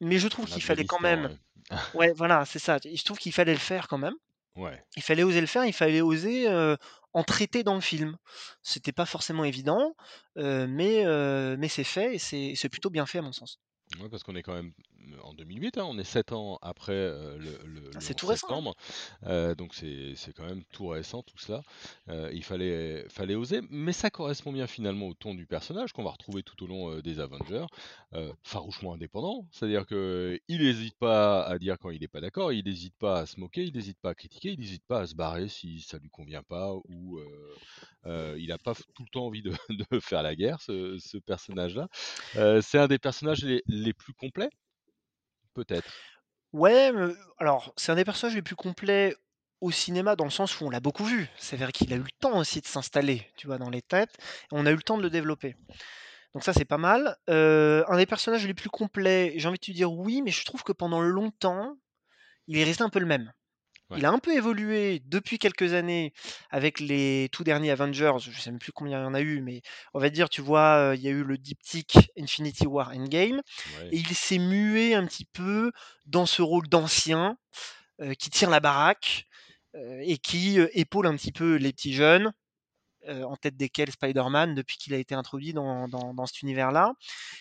Mais 0.00 0.18
je 0.18 0.28
trouve 0.28 0.46
qu'il 0.46 0.62
fallait 0.62 0.84
quand 0.84 1.00
même 1.00 1.38
ouais. 1.70 1.76
ouais, 1.94 2.12
voilà, 2.14 2.44
c'est 2.44 2.58
ça. 2.58 2.78
Je 2.82 3.04
trouve 3.04 3.18
qu'il 3.18 3.32
fallait 3.32 3.52
le 3.52 3.58
faire 3.58 3.88
quand 3.88 3.98
même. 3.98 4.14
Ouais. 4.56 4.82
Il 4.96 5.02
fallait 5.02 5.22
oser 5.22 5.40
le 5.40 5.46
faire, 5.46 5.64
il 5.64 5.72
fallait 5.72 6.00
oser, 6.00 6.48
en 7.12 7.24
traiter 7.24 7.62
dans 7.62 7.74
le 7.74 7.80
film. 7.80 8.16
C'était 8.62 8.92
pas 8.92 9.06
forcément 9.06 9.44
évident, 9.44 9.94
mais 10.36 11.68
c'est 11.68 11.84
fait 11.84 12.14
et 12.14 12.18
c'est 12.18 12.54
c'est 12.56 12.68
plutôt 12.68 12.90
bien 12.90 13.06
fait 13.06 13.18
à 13.18 13.22
mon 13.22 13.32
sens. 13.32 13.60
Ouais, 13.98 14.08
parce 14.08 14.22
qu'on 14.22 14.36
est 14.36 14.42
quand 14.42 14.54
même, 14.54 14.72
mmh, 14.98 15.14
en 15.20 15.34
2008, 15.34 15.76
hein, 15.76 15.84
on 15.84 15.98
est 15.98 16.04
7 16.04 16.30
ans 16.30 16.58
après, 16.62 16.92
heu, 16.92 17.36
le 17.38 17.58
le 17.66 17.92
Ah, 17.94 17.98
le 17.98 18.00
c'est 18.00 18.14
11 18.14 18.22
tout 18.22 18.26
récent, 18.26 18.48
hein. 18.56 18.60
septembre, 18.60 18.74
heu, 19.26 19.56
donc 19.56 19.74
c'est 19.74 20.14
quand 20.36 20.44
même 20.46 20.62
tout 20.70 20.86
récent 20.88 21.22
tout 21.24 21.38
cela. 21.38 21.62
Il 22.32 22.44
fallait 22.44 23.04
fallait 23.08 23.34
oser, 23.34 23.62
mais 23.68 23.92
ça 23.92 24.10
correspond 24.10 24.52
bien 24.52 24.68
finalement 24.68 25.08
au 25.08 25.14
ton 25.14 25.34
du 25.34 25.46
personnage 25.46 25.92
qu'on 25.92 26.04
va 26.04 26.10
retrouver 26.10 26.44
tout 26.44 26.62
au 26.62 26.68
long, 26.68 27.00
des 27.00 27.18
Avengers, 27.18 27.66
farouchement 28.44 28.92
indépendant. 28.94 29.48
C'est-à-dire 29.50 29.86
qu'il 29.86 30.38
hésite 30.48 30.96
pas 30.98 31.42
à 31.44 31.58
dire 31.58 31.76
quand 31.80 31.90
il 31.90 32.04
est 32.04 32.08
pas 32.08 32.20
d'accord, 32.20 32.52
il 32.52 32.68
hésite 32.68 32.96
pas 32.96 33.20
à 33.20 33.26
se 33.26 33.40
moquer, 33.40 33.64
il 33.64 33.76
hésite 33.76 33.98
pas 34.00 34.10
à 34.10 34.14
critiquer, 34.14 34.52
il 34.52 34.60
hésite 34.62 34.84
pas 34.86 35.00
à 35.00 35.06
se 35.08 35.16
barrer 35.16 35.48
si 35.48 35.80
ça 35.80 35.98
lui 35.98 36.10
convient 36.10 36.42
pas 36.44 36.74
ou, 36.84 37.20
il 38.06 38.52
a 38.52 38.58
pas 38.58 38.74
tout 38.94 39.02
le 39.04 39.08
temps 39.10 39.26
envie 39.26 39.42
de 39.42 39.52
de 39.92 40.00
faire 40.00 40.22
la 40.22 40.34
guerre 40.36 40.60
ce 40.60 40.96
ce 40.98 41.18
personnage-là. 41.18 41.88
C'est 42.62 42.78
un 42.78 42.86
des 42.88 42.98
personnages 42.98 43.44
les 43.44 43.62
les 43.80 43.92
plus 43.92 44.12
complets? 44.14 44.50
Peut-être? 45.54 45.92
Ouais, 46.52 46.92
me 46.92 47.16
alors, 47.38 47.72
c'est 47.76 47.92
un 47.92 47.96
des 47.96 48.04
personnages 48.04 48.34
les 48.34 48.42
plus 48.42 48.56
complets 48.56 49.16
au 49.60 49.70
cinéma, 49.70 50.16
dans 50.16 50.24
le 50.24 50.30
sens 50.30 50.60
où 50.60 50.64
on 50.64 50.70
l'a 50.70 50.80
beaucoup 50.80 51.04
vu. 51.04 51.28
C'est-à-dire 51.36 51.72
qu'il 51.72 51.92
a 51.92 51.96
eu 51.96 52.02
le 52.02 52.10
temps 52.20 52.38
aussi 52.38 52.60
de 52.60 52.66
s'installer, 52.66 53.26
tu 53.36 53.46
vois, 53.46 53.58
dans 53.58 53.70
les 53.70 53.82
têtes. 53.82 54.16
On 54.50 54.66
a 54.66 54.70
eu 54.70 54.76
le 54.76 54.82
temps 54.82 54.96
de 54.96 55.02
le 55.02 55.10
développer. 55.10 55.54
Donc 56.32 56.44
ça, 56.44 56.52
c'est 56.52 56.64
pas 56.64 56.78
mal. 56.78 57.16
Un 57.28 57.96
des 57.96 58.06
personnages 58.06 58.46
les 58.46 58.54
plus 58.54 58.70
complets, 58.70 59.34
j'ai 59.36 59.48
envie 59.48 59.58
de 59.58 59.64
te 59.64 59.70
dire 59.70 59.92
oui, 59.92 60.22
mais 60.22 60.30
je 60.30 60.44
trouve 60.44 60.62
que 60.62 60.72
pendant 60.72 61.00
longtemps, 61.00 61.76
il 62.46 62.56
est 62.58 62.64
resté 62.64 62.82
un 62.82 62.88
peu 62.88 63.00
le 63.00 63.06
même. 63.06 63.32
Ouais. 63.90 63.98
Il 63.98 64.04
a 64.06 64.10
un 64.10 64.18
peu 64.18 64.34
évolué 64.36 65.00
depuis 65.06 65.38
quelques 65.38 65.74
années 65.74 66.12
avec 66.50 66.80
les 66.80 67.28
tout 67.32 67.44
derniers 67.44 67.70
Avengers, 67.70 68.12
je 68.20 68.30
sais 68.38 68.50
même 68.50 68.58
plus 68.60 68.72
combien 68.72 69.00
il 69.00 69.02
y 69.02 69.06
en 69.06 69.14
a 69.14 69.20
eu, 69.20 69.40
mais 69.42 69.62
on 69.94 69.98
va 70.00 70.10
dire, 70.10 70.28
tu 70.28 70.40
vois, 70.40 70.92
il 70.94 71.00
y 71.02 71.08
a 71.08 71.10
eu 71.10 71.24
le 71.24 71.38
diptyque 71.38 72.10
Infinity 72.18 72.66
War 72.66 72.90
Endgame 72.94 73.40
et 73.90 73.96
Ouais. 73.96 73.96
il 73.98 74.14
s'est 74.14 74.38
mué 74.38 74.94
un 74.94 75.06
petit 75.06 75.24
peu 75.24 75.72
dans 76.06 76.26
ce 76.26 76.42
rôle 76.42 76.68
d'ancien, 76.68 77.36
qui 78.18 78.30
tire 78.30 78.50
la 78.50 78.60
baraque, 78.60 79.26
et 79.74 80.18
qui, 80.18 80.58
épaule 80.74 81.06
un 81.06 81.16
petit 81.16 81.32
peu 81.32 81.56
les 81.56 81.72
petits 81.72 81.94
jeunes, 81.94 82.32
en 83.08 83.36
tête 83.36 83.56
desquels 83.56 83.90
Spider-Man 83.92 84.54
depuis 84.54 84.76
qu'il 84.78 84.94
a 84.94 84.98
été 84.98 85.14
introduit 85.14 85.52
dans 85.54 85.88
dans 85.88 86.14
dans 86.14 86.26
cet 86.26 86.42
univers-là 86.42 86.92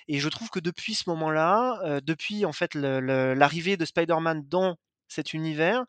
et 0.08 0.20
je 0.20 0.30
trouve 0.30 0.50
que 0.50 0.60
depuis 0.60 0.96
ce 0.96 1.10
moment-là, 1.10 2.02
depuis 2.02 2.46
en 2.46 2.54
fait 2.54 2.76
l'arrivée 2.76 3.78
de 3.78 3.86
Spider-Man 3.86 4.44
dans 4.48 4.78
cet 5.08 5.34
univers, 5.34 5.86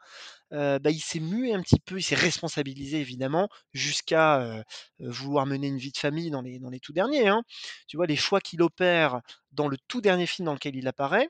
bah, 0.50 0.90
il 0.90 1.00
s'est 1.00 1.20
mué 1.20 1.54
un 1.54 1.62
petit 1.62 1.80
peu, 1.80 1.98
il 1.98 2.02
s'est 2.02 2.14
responsabilisé 2.14 3.00
évidemment 3.00 3.48
jusqu'à, 3.72 4.64
vouloir 4.98 5.46
mener 5.46 5.68
une 5.68 5.78
vie 5.78 5.92
de 5.92 5.98
famille 5.98 6.30
dans 6.30 6.42
les 6.42 6.58
dans 6.58 6.70
les 6.70 6.80
tout 6.80 6.92
derniers, 6.92 7.28
hein. 7.28 7.42
Tu 7.86 7.96
vois, 7.96 8.06
les 8.06 8.16
choix 8.16 8.40
qu'il 8.40 8.62
opère 8.62 9.20
dans 9.52 9.68
le 9.68 9.76
tout 9.88 10.00
dernier 10.00 10.26
film 10.26 10.46
dans 10.46 10.54
lequel 10.54 10.76
il 10.76 10.88
apparaît, 10.88 11.28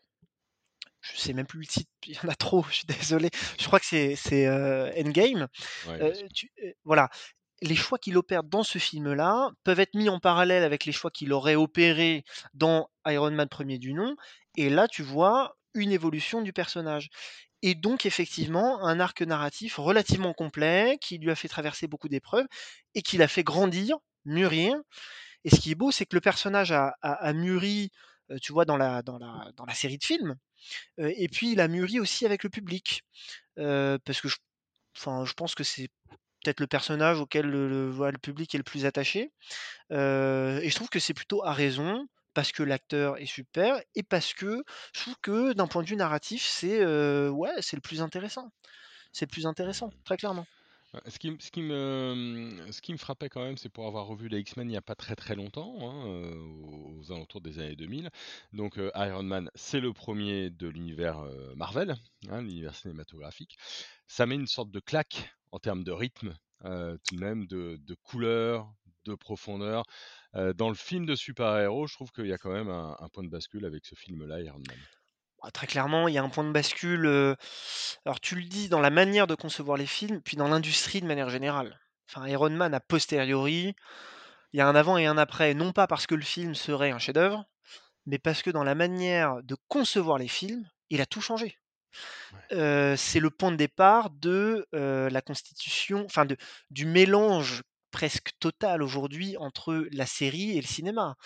je 1.00 1.16
sais 1.16 1.32
même 1.32 1.46
plus 1.46 1.60
le 1.60 1.66
titre, 1.66 1.90
il 2.06 2.14
y 2.14 2.18
en 2.24 2.28
a 2.28 2.34
trop, 2.34 2.64
je 2.68 2.76
suis 2.76 2.86
désolé. 2.86 3.30
Je 3.58 3.66
crois 3.66 3.80
que 3.80 3.86
c'est 3.86 4.48
Endgame. 4.98 5.48
Ouais, 5.86 6.12
tu 6.34 6.50
voilà, 6.84 7.08
les 7.62 7.76
choix 7.76 7.98
qu'il 7.98 8.16
opère 8.16 8.42
dans 8.42 8.62
ce 8.62 8.78
film-là 8.78 9.50
peuvent 9.64 9.80
être 9.80 9.94
mis 9.94 10.08
en 10.08 10.18
parallèle 10.18 10.64
avec 10.64 10.84
les 10.84 10.92
choix 10.92 11.10
qu'il 11.10 11.32
aurait 11.32 11.56
opérés 11.56 12.24
dans 12.54 12.88
Iron 13.06 13.30
Man 13.30 13.48
1er 13.48 13.78
du 13.78 13.92
nom 13.92 14.16
et 14.56 14.70
là, 14.70 14.88
tu 14.88 15.02
vois 15.02 15.56
une 15.74 15.92
évolution 15.92 16.42
du 16.42 16.52
personnage 16.52 17.10
et 17.62 17.74
donc 17.74 18.06
effectivement, 18.06 18.84
un 18.84 19.00
arc 19.00 19.22
narratif 19.22 19.76
relativement 19.78 20.32
complet 20.34 20.98
qui 21.00 21.18
lui 21.18 21.30
a 21.30 21.34
fait 21.34 21.48
traverser 21.48 21.86
beaucoup 21.88 22.08
d'épreuves 22.08 22.46
et 22.94 23.02
qui 23.02 23.18
l'a 23.18 23.28
fait 23.28 23.44
grandir, 23.44 23.96
mûrir 24.24 24.76
et 25.44 25.50
ce 25.50 25.60
qui 25.60 25.72
est 25.72 25.74
beau, 25.76 25.90
c'est 25.90 26.06
que 26.06 26.16
le 26.16 26.20
personnage 26.20 26.72
a 26.72 27.32
mûri, 27.34 27.90
heu, 28.30 28.38
tu 28.40 28.52
vois, 28.52 28.64
dans 28.64 28.76
la 28.76 29.02
série 29.74 29.98
de 29.98 30.04
films, 30.04 30.36
heu 31.00 31.12
et 31.16 31.28
puis 31.28 31.52
il 31.52 31.60
a 31.60 31.68
mûri 31.68 32.00
aussi 32.00 32.26
avec 32.26 32.44
le 32.44 32.50
public, 32.50 33.02
heu, 33.58 33.98
parce 34.04 34.20
que 34.20 34.28
je 34.28 34.36
pense 35.34 35.54
que 35.54 35.64
c'est 35.64 35.88
peut-être 36.44 36.60
le 36.60 36.66
personnage 36.68 37.20
auquel 37.20 37.46
le 37.46 38.12
public 38.22 38.54
est 38.54 38.58
le 38.58 38.64
plus 38.64 38.86
attaché. 38.86 39.32
Et 39.90 40.68
je 40.70 40.74
trouve 40.74 40.88
que 40.90 41.00
c'est 41.00 41.14
plutôt 41.14 41.44
à 41.44 41.52
raison, 41.52 42.06
parce 42.40 42.52
que 42.52 42.62
l'acteur 42.62 43.18
est 43.18 43.26
super 43.26 43.82
et 43.94 44.02
parce 44.02 44.32
que 44.32 44.64
je 44.94 45.00
trouve 45.02 45.16
que 45.20 45.52
d'un 45.52 45.66
point 45.66 45.82
de 45.82 45.88
vue 45.88 45.96
narratif, 45.96 46.42
c'est, 46.42 46.82
ouais, 47.28 47.52
c'est 47.60 47.76
le 47.76 47.82
plus 47.82 48.00
intéressant. 48.00 48.50
C'est 49.12 49.26
le 49.26 49.30
plus 49.30 49.46
intéressant, 49.46 49.92
très 50.06 50.16
clairement. 50.16 50.46
Ce 51.06 51.18
qui 51.18 51.60
me, 51.60 52.96
frappait 52.96 53.28
quand 53.28 53.44
même, 53.44 53.58
c'est 53.58 53.68
pour 53.68 53.86
avoir 53.86 54.06
revu 54.06 54.28
les 54.28 54.38
X-Men 54.38 54.70
il 54.70 54.72
y 54.72 54.78
a 54.78 54.80
pas 54.80 54.94
très, 54.94 55.16
très 55.16 55.34
longtemps, 55.34 55.76
hein, 55.82 56.08
aux 56.96 57.12
alentours 57.12 57.42
des 57.42 57.58
années 57.58 57.76
2000. 57.76 58.08
Donc, 58.54 58.78
Iron 58.94 59.22
Man, 59.22 59.50
c'est 59.54 59.80
le 59.80 59.90
1er 59.90 60.48
de 60.48 60.66
l'univers, 60.66 61.22
Marvel, 61.56 61.94
hein, 62.30 62.40
l'univers 62.40 62.74
cinématographique. 62.74 63.58
Ça 64.06 64.24
met 64.24 64.36
une 64.36 64.46
sorte 64.46 64.70
de 64.70 64.80
claque 64.80 65.30
en 65.52 65.58
termes 65.58 65.84
de 65.84 65.92
rythme, 65.92 66.34
tout 66.62 67.16
de 67.16 67.20
même, 67.20 67.46
de 67.46 67.78
de 67.84 67.94
couleurs, 68.02 68.72
de 69.04 69.14
profondeur. 69.14 69.84
Dans 70.34 70.68
le 70.68 70.74
film 70.74 71.06
de 71.06 71.14
super-héros, 71.14 71.86
je 71.86 71.94
trouve 71.94 72.10
qu'il 72.10 72.26
y 72.26 72.32
a 72.32 72.38
quand 72.38 72.52
même 72.52 72.68
un 72.68 72.96
un 73.00 73.08
point 73.08 73.24
de 73.24 73.28
bascule 73.28 73.64
avec 73.64 73.86
ce 73.86 73.94
film-là, 73.94 74.40
Iron 74.40 74.58
Man. 74.58 74.78
Bah, 75.42 75.50
très 75.50 75.66
clairement, 75.66 76.06
il 76.08 76.14
y 76.14 76.18
a 76.18 76.22
un 76.22 76.28
point 76.28 76.44
de 76.44 76.52
bascule, 76.52 77.06
alors 78.04 78.20
tu 78.20 78.36
le 78.36 78.44
dis 78.44 78.68
dans 78.68 78.80
la 78.80 78.90
manière 78.90 79.26
de 79.26 79.34
concevoir 79.34 79.76
les 79.76 79.86
films, 79.86 80.20
puis 80.22 80.36
dans 80.36 80.48
l'industrie 80.48 81.00
de 81.00 81.06
manière 81.06 81.30
générale. 81.30 81.80
Enfin, 82.08 82.26
Iron 82.28 82.50
Man 82.50 82.74
a 82.74 82.80
posteriori, 82.80 83.74
il 84.52 84.58
y 84.58 84.60
a 84.60 84.68
un 84.68 84.74
avant 84.74 84.98
et 84.98 85.06
un 85.06 85.16
après, 85.16 85.54
non 85.54 85.72
pas 85.72 85.86
parce 85.86 86.06
que 86.06 86.14
le 86.14 86.22
film 86.22 86.54
serait 86.54 86.90
un 86.90 86.98
chef-d'œuvre, 86.98 87.44
mais 88.06 88.18
parce 88.18 88.42
que 88.42 88.50
dans 88.50 88.64
la 88.64 88.74
manière 88.74 89.42
de 89.42 89.56
concevoir 89.68 90.18
les 90.18 90.28
films, 90.28 90.68
il 90.90 91.00
a 91.00 91.06
tout 91.06 91.20
changé. 91.20 91.56
Ouais. 92.50 92.96
C'est 92.96 93.20
le 93.20 93.30
point 93.30 93.50
de 93.50 93.56
départ 93.56 94.10
de, 94.10 94.66
la 94.72 95.22
constitution 95.22 96.04
enfin 96.04 96.26
du 96.70 96.86
mélange 96.86 97.62
presque 97.90 98.30
total 98.38 98.82
aujourd'hui 98.82 99.36
entre 99.36 99.86
la 99.92 100.06
série 100.06 100.56
et 100.56 100.60
le 100.60 100.66
cinéma. 100.66 101.16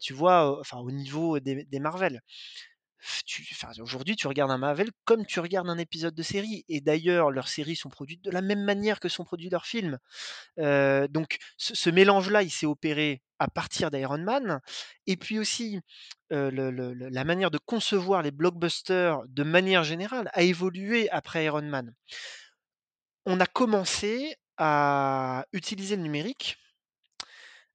Tu 0.00 0.12
vois, 0.12 0.58
enfin 0.60 0.78
au 0.78 0.90
niveau 0.90 1.40
des 1.40 1.80
Marvel. 1.80 2.20
Aujourd'hui, 3.80 4.16
tu 4.16 4.26
regardes 4.26 4.50
un 4.50 4.58
Marvel 4.58 4.90
comme 5.04 5.26
tu 5.26 5.38
regardes 5.38 5.68
un 5.68 5.78
épisode 5.78 6.14
de 6.14 6.22
série 6.22 6.64
et 6.68 6.80
d'ailleurs 6.80 7.30
leurs 7.30 7.46
séries 7.46 7.76
sont 7.76 7.90
produites 7.90 8.24
de 8.24 8.30
la 8.30 8.42
même 8.42 8.64
manière 8.64 8.98
que 8.98 9.08
sont 9.08 9.24
produits 9.24 9.50
leurs 9.50 9.66
films. 9.66 9.98
Donc 10.56 11.36
ce 11.56 11.90
mélange-là, 11.90 12.42
il 12.42 12.50
s'est 12.50 12.66
opéré 12.66 13.22
à 13.38 13.48
partir 13.48 13.90
d'Iron 13.90 14.18
Man 14.18 14.60
et 15.06 15.16
puis 15.16 15.38
aussi, 15.38 15.78
la 16.30 17.24
manière 17.24 17.50
de 17.50 17.58
concevoir 17.58 18.22
les 18.22 18.32
blockbusters 18.32 19.20
de 19.28 19.42
manière 19.44 19.84
générale 19.84 20.30
a 20.32 20.42
évolué 20.42 21.08
après 21.10 21.44
Iron 21.44 21.62
Man. 21.62 21.94
On 23.24 23.38
a 23.40 23.46
commencé 23.46 24.36
à 24.58 25.46
utiliser 25.52 25.96
le 25.96 26.02
numérique 26.02 26.58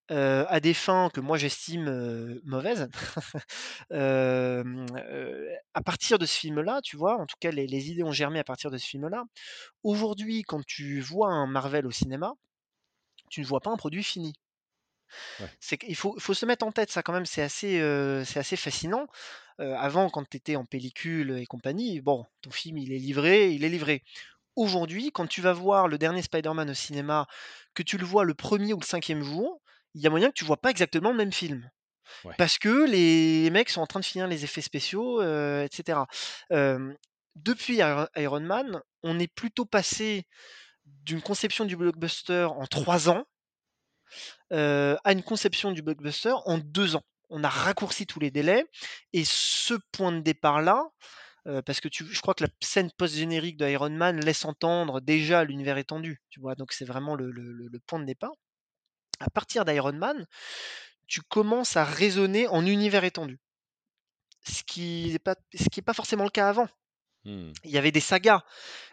à 0.10 0.60
des 0.60 0.74
fins 0.74 1.10
que 1.14 1.22
moi 1.22 1.38
j'estime, 1.38 2.40
mauvaises. 2.44 2.90
À 5.74 5.82
partir 5.84 6.20
de 6.20 6.26
ce 6.26 6.38
film-là, 6.38 6.82
tu 6.84 6.98
vois? 6.98 7.18
En 7.18 7.26
tout 7.26 7.38
cas, 7.40 7.52
les 7.52 7.66
les 7.68 7.90
idées 7.92 8.04
ont 8.04 8.12
germé 8.12 8.40
à 8.40 8.44
partir 8.44 8.72
de 8.72 8.78
ce 8.78 8.86
film-là. 8.86 9.24
Aujourd'hui, 9.84 10.44
quand 10.44 10.66
tu 10.66 11.00
vois 11.02 11.30
un 11.30 11.48
Marvel 11.48 11.88
au 11.88 11.92
cinéma, 11.92 12.34
tu 13.30 13.42
ne 13.42 13.46
vois 13.46 13.62
pas 13.62 13.72
un 13.72 13.78
produit 13.78 14.04
fini. 14.04 14.34
Ouais. 15.40 15.50
C'est 15.60 15.78
qu'il 15.78 15.96
faut 15.96 16.18
faut 16.20 16.34
se 16.34 16.46
mettre 16.46 16.66
en 16.66 16.72
tête 16.72 16.92
ça 16.92 17.04
quand 17.04 17.14
même, 17.14 17.26
c'est 17.26 17.42
assez, 17.42 17.80
c'est 18.26 18.40
assez 18.40 18.56
fascinant. 18.58 19.08
Avant, 19.60 20.10
quand 20.10 20.28
tu 20.28 20.38
étais 20.38 20.56
en 20.56 20.66
pellicule 20.66 21.38
et 21.38 21.46
compagnie, 21.46 22.02
bon, 22.02 22.26
ton 22.42 22.52
film 22.52 22.78
il 22.80 22.92
est 22.94 22.98
livré, 22.98 23.52
il 23.52 23.64
est 23.64 23.70
livré. 23.70 24.04
Aujourd'hui, 24.58 25.12
quand 25.12 25.28
tu 25.28 25.42
vas 25.42 25.54
voir 25.54 25.88
le 25.88 25.98
dernier 25.98 26.22
Spider-Man 26.22 26.70
au 26.70 26.74
cinéma, 26.74 27.28
que 27.74 27.84
tu 27.84 27.98
le 27.98 28.06
vois 28.06 28.26
le 28.26 28.34
1er 28.34 28.74
ou 28.74 28.80
le 28.80 28.86
5e 28.86 29.24
jour, 29.24 29.62
il 29.94 30.02
y 30.02 30.08
a 30.08 30.10
moyen 30.10 30.28
que 30.28 30.34
tu 30.34 30.44
vois 30.46 30.58
pas 30.58 30.70
exactement 30.72 31.12
le 31.12 31.18
même 31.18 31.32
film. 31.32 31.70
Ouais. 32.24 32.38
Parce 32.38 32.58
que 32.60 32.86
les 32.90 33.50
mecs 33.52 33.70
sont 33.70 33.82
en 33.82 33.88
train 33.88 34.00
de 34.02 34.06
finir 34.06 34.28
les 34.28 34.44
effets 34.46 34.62
spéciaux, 34.62 35.22
heu, 35.22 35.64
et 35.64 35.70
cetera. 35.76 36.08
Hem, 36.52 36.96
depuis 37.36 37.78
Iron 37.78 38.42
Man, 38.42 38.82
on 39.04 39.20
est 39.20 39.34
plutôt 39.34 39.66
passé 39.66 40.26
d'une 40.86 41.22
conception 41.22 41.66
du 41.66 41.78
blockbuster 41.78 42.46
en 42.46 42.68
3 42.68 43.10
ans 43.10 43.26
heu, 44.52 44.98
à 45.04 45.12
une 45.12 45.24
conception 45.24 45.72
du 45.72 45.82
blockbuster 45.82 46.34
en 46.46 46.58
2 46.58 46.96
ans. 46.96 47.04
On 47.30 47.44
a 47.44 47.50
raccourci 47.50 48.06
tous 48.06 48.20
les 48.20 48.32
délais 48.32 48.66
et 49.14 49.24
ce 49.26 49.76
point 49.94 50.12
de 50.12 50.20
départ-là, 50.20 50.84
parce 51.66 51.80
que 51.82 51.88
tu 51.88 52.06
je 52.06 52.22
crois 52.22 52.34
que 52.34 52.44
la 52.44 52.50
scène 52.62 52.92
post-générique 52.92 53.58
de 53.58 53.68
Iron 53.68 53.90
Man 53.90 54.20
laisse 54.24 54.46
entendre 54.46 55.02
déjà 55.02 55.44
l'univers 55.44 55.78
étendu, 55.78 56.22
tu 56.30 56.40
vois? 56.40 56.56
Donc 56.56 56.72
c'est 56.74 56.86
vraiment 56.86 57.16
le 57.16 57.80
point 57.88 58.00
de 58.00 58.06
départ. 58.06 58.34
À 59.20 59.30
partir 59.30 59.66
d'Iron 59.66 59.94
Man, 59.94 60.26
tu 61.08 61.22
commences 61.22 61.78
à 61.78 61.84
raisonner 61.84 62.48
en 62.48 62.66
univers 62.66 63.04
étendu. 63.04 63.40
Ce 64.48 64.64
qui 64.64 65.14
est 65.14 65.20
pas 65.20 65.36
ce 65.54 65.70
qui 65.70 65.80
est 65.80 65.84
pas 65.84 65.94
forcément 65.94 66.24
le 66.24 66.30
cas 66.30 66.50
avant. 66.50 66.68
Mmh. 67.24 67.52
Il 67.66 67.70
y 67.70 67.78
avait 67.78 67.92
des 67.92 68.00
sagas, 68.00 68.44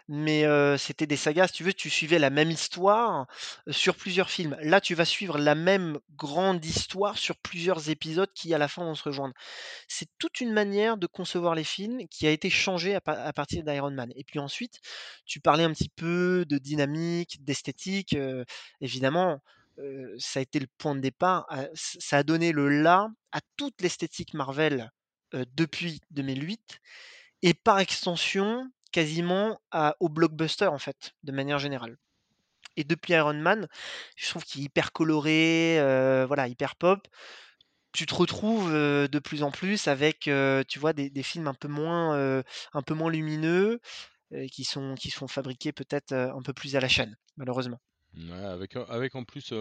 mais 0.07 0.45
c'était 0.77 1.07
des 1.07 1.17
sagas, 1.17 1.47
si 1.47 1.53
tu 1.53 1.63
veux, 1.63 1.73
tu 1.73 1.89
suivais 1.89 2.19
la 2.19 2.29
même 2.29 2.51
histoire, 2.51 3.27
sur 3.69 3.95
plusieurs 3.95 4.29
films. 4.29 4.55
Là, 4.61 4.81
tu 4.81 4.93
vas 4.93 5.05
suivre 5.05 5.37
la 5.37 5.55
même 5.55 5.99
grande 6.15 6.63
histoire 6.63 7.17
sur 7.17 7.37
plusieurs 7.37 7.89
épisodes 7.89 8.31
qui, 8.33 8.53
à 8.53 8.57
la 8.57 8.67
fin, 8.67 8.83
vont 8.83 8.95
se 8.95 9.03
rejoindre. 9.03 9.33
C'est 9.87 10.09
toute 10.19 10.41
une 10.41 10.53
manière 10.53 10.97
de 10.97 11.07
concevoir 11.07 11.55
les 11.55 11.63
films 11.63 12.07
qui 12.07 12.27
a 12.27 12.31
été 12.31 12.49
changée 12.49 12.95
à 12.95 13.01
pa 13.01 13.13
à 13.13 13.33
partir 13.33 13.63
d'Iron 13.63 13.91
Man 13.91 14.11
et 14.15 14.23
puis 14.23 14.39
ensuite, 14.39 14.79
tu 15.25 15.39
parlais 15.39 15.63
un 15.63 15.73
petit 15.73 15.89
peu 15.89 16.45
de 16.47 16.57
dynamique, 16.59 17.43
d'esthétique, 17.43 18.15
évidemment, 18.81 19.41
ça 20.17 20.39
a 20.39 20.43
été 20.43 20.59
le 20.59 20.67
point 20.77 20.93
de 20.93 20.99
départ 20.99 21.47
ça 21.73 22.17
a 22.17 22.23
donné 22.23 22.51
le 22.51 22.67
la 22.67 23.07
à 23.31 23.39
toute 23.57 23.81
l'esthétique 23.81 24.33
Marvel, 24.33 24.91
depuis 25.33 26.01
2008 26.11 26.79
et 27.41 27.53
par 27.53 27.79
extension, 27.79 28.69
quasiment 28.91 29.59
à 29.71 29.95
aux 29.99 30.09
blockbusters, 30.09 30.73
en 30.73 30.79
fait, 30.79 31.13
de 31.23 31.31
manière 31.31 31.59
générale 31.59 31.97
et 32.75 32.83
depuis 32.85 33.13
Iron 33.13 33.33
Man, 33.33 33.67
je 34.15 34.29
trouve 34.29 34.45
qu'il 34.45 34.61
est 34.61 34.65
hyper 34.65 34.93
coloré, 34.93 35.75
voilà, 36.27 36.47
hyper 36.47 36.75
pop. 36.77 37.05
Tu 37.91 38.05
te 38.05 38.15
retrouves, 38.15 38.71
de 38.71 39.19
plus 39.19 39.43
en 39.43 39.51
plus 39.51 39.87
avec, 39.87 40.29
tu 40.67 40.79
vois, 40.79 40.93
des 40.93 41.23
films 41.23 41.47
un 41.47 41.53
peu 41.53 41.67
moins, 41.67 42.41
un 42.73 42.81
peu 42.81 42.93
moins 42.93 43.11
lumineux, 43.11 43.81
qui 44.51 44.63
sont 44.63 44.95
qui 44.95 45.09
sont 45.09 45.27
fabriqués 45.27 45.73
peut-être, 45.73 46.13
un 46.13 46.41
peu 46.41 46.53
plus 46.53 46.75
à 46.77 46.79
la 46.79 46.87
chaîne, 46.87 47.17
malheureusement. 47.35 47.81
Avec, 48.31 49.15
en 49.15 49.23
plus, 49.25 49.53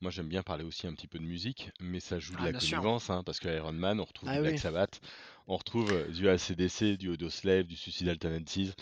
moi 0.00 0.10
j'aime 0.10 0.28
bien 0.28 0.42
parler 0.42 0.64
aussi 0.64 0.86
un 0.86 0.94
petit 0.94 1.08
peu 1.08 1.18
de 1.18 1.24
musique, 1.24 1.70
mais 1.80 2.00
ça 2.00 2.18
joue 2.18 2.36
de 2.36 2.42
Ah 2.42 2.46
la 2.46 2.52
bien 2.52 2.60
sûr. 2.60 2.82
connivence, 2.82 3.10
hein, 3.10 3.22
parce 3.24 3.40
qu'Iron 3.40 3.72
Man, 3.72 4.00
on 4.00 4.04
retrouve 4.04 4.28
du 4.30 4.36
Ah 4.36 4.40
Black 4.40 4.56
oui. 4.56 4.58
Sabbath, 4.58 5.00
on 5.46 5.56
retrouve, 5.56 5.92
heu, 5.92 6.12
du 6.12 6.28
AC/DC, 6.28 6.96
du 6.96 7.08
Audioslave, 7.08 7.64
du 7.66 7.76
Suicidal 7.76 8.18
Tendencies, 8.18 8.72